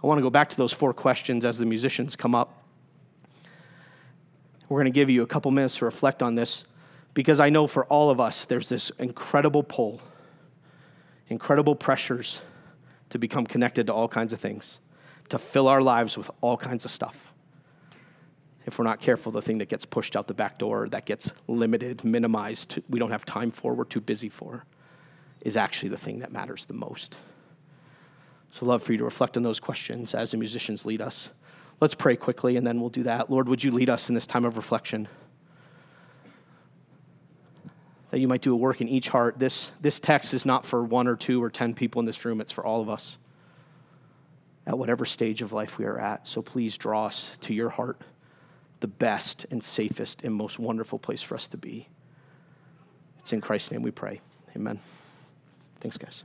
I 0.02 0.06
want 0.06 0.18
to 0.18 0.22
go 0.22 0.30
back 0.30 0.48
to 0.50 0.56
those 0.56 0.72
four 0.72 0.94
questions 0.94 1.44
as 1.44 1.58
the 1.58 1.66
musicians 1.66 2.14
come 2.14 2.34
up. 2.34 2.62
We're 4.68 4.80
going 4.80 4.92
to 4.92 4.98
give 4.98 5.10
you 5.10 5.22
a 5.22 5.26
couple 5.26 5.50
minutes 5.50 5.78
to 5.78 5.86
reflect 5.86 6.22
on 6.22 6.34
this 6.34 6.64
because 7.14 7.40
I 7.40 7.48
know 7.48 7.66
for 7.66 7.84
all 7.86 8.10
of 8.10 8.20
us, 8.20 8.44
there's 8.44 8.68
this 8.68 8.90
incredible 8.98 9.62
pull, 9.62 10.00
incredible 11.28 11.74
pressures 11.74 12.42
to 13.10 13.18
become 13.18 13.46
connected 13.46 13.86
to 13.86 13.94
all 13.94 14.06
kinds 14.06 14.32
of 14.32 14.40
things, 14.40 14.78
to 15.30 15.38
fill 15.38 15.66
our 15.66 15.80
lives 15.80 16.16
with 16.16 16.30
all 16.42 16.56
kinds 16.56 16.84
of 16.84 16.90
stuff. 16.90 17.34
If 18.66 18.78
we're 18.78 18.84
not 18.84 19.00
careful, 19.00 19.32
the 19.32 19.42
thing 19.42 19.58
that 19.58 19.68
gets 19.68 19.84
pushed 19.84 20.14
out 20.14 20.28
the 20.28 20.34
back 20.34 20.58
door, 20.58 20.88
that 20.90 21.06
gets 21.06 21.32
limited, 21.48 22.04
minimized, 22.04 22.80
we 22.88 22.98
don't 22.98 23.10
have 23.10 23.24
time 23.24 23.50
for, 23.50 23.74
we're 23.74 23.84
too 23.84 24.02
busy 24.02 24.28
for, 24.28 24.64
is 25.40 25.56
actually 25.56 25.88
the 25.88 25.96
thing 25.96 26.18
that 26.18 26.30
matters 26.30 26.66
the 26.66 26.74
most. 26.74 27.16
So, 28.50 28.66
love 28.66 28.82
for 28.82 28.92
you 28.92 28.98
to 28.98 29.04
reflect 29.04 29.36
on 29.36 29.42
those 29.42 29.60
questions 29.60 30.14
as 30.14 30.30
the 30.30 30.36
musicians 30.36 30.86
lead 30.86 31.02
us. 31.02 31.28
Let's 31.80 31.94
pray 31.94 32.16
quickly 32.16 32.56
and 32.56 32.66
then 32.66 32.80
we'll 32.80 32.90
do 32.90 33.04
that. 33.04 33.30
Lord, 33.30 33.48
would 33.48 33.62
you 33.62 33.70
lead 33.70 33.88
us 33.88 34.08
in 34.08 34.14
this 34.14 34.26
time 34.26 34.44
of 34.44 34.56
reflection? 34.56 35.06
That 38.10 38.18
you 38.18 38.26
might 38.26 38.40
do 38.40 38.52
a 38.52 38.56
work 38.56 38.80
in 38.80 38.88
each 38.88 39.10
heart. 39.10 39.38
This, 39.38 39.70
this 39.80 40.00
text 40.00 40.34
is 40.34 40.46
not 40.46 40.64
for 40.64 40.82
one 40.82 41.06
or 41.06 41.14
two 41.14 41.42
or 41.42 41.50
ten 41.50 41.74
people 41.74 42.00
in 42.00 42.06
this 42.06 42.24
room, 42.24 42.40
it's 42.40 42.52
for 42.52 42.64
all 42.64 42.80
of 42.80 42.88
us 42.88 43.18
at 44.66 44.78
whatever 44.78 45.06
stage 45.06 45.40
of 45.40 45.52
life 45.52 45.78
we 45.78 45.86
are 45.86 45.98
at. 45.98 46.26
So 46.26 46.42
please 46.42 46.76
draw 46.76 47.06
us 47.06 47.30
to 47.42 47.54
your 47.54 47.70
heart, 47.70 48.02
the 48.80 48.86
best 48.86 49.46
and 49.50 49.64
safest 49.64 50.22
and 50.22 50.34
most 50.34 50.58
wonderful 50.58 50.98
place 50.98 51.22
for 51.22 51.34
us 51.34 51.48
to 51.48 51.56
be. 51.56 51.88
It's 53.20 53.32
in 53.32 53.40
Christ's 53.40 53.72
name 53.72 53.82
we 53.82 53.90
pray. 53.90 54.20
Amen. 54.54 54.78
Thanks, 55.80 55.96
guys. 55.96 56.22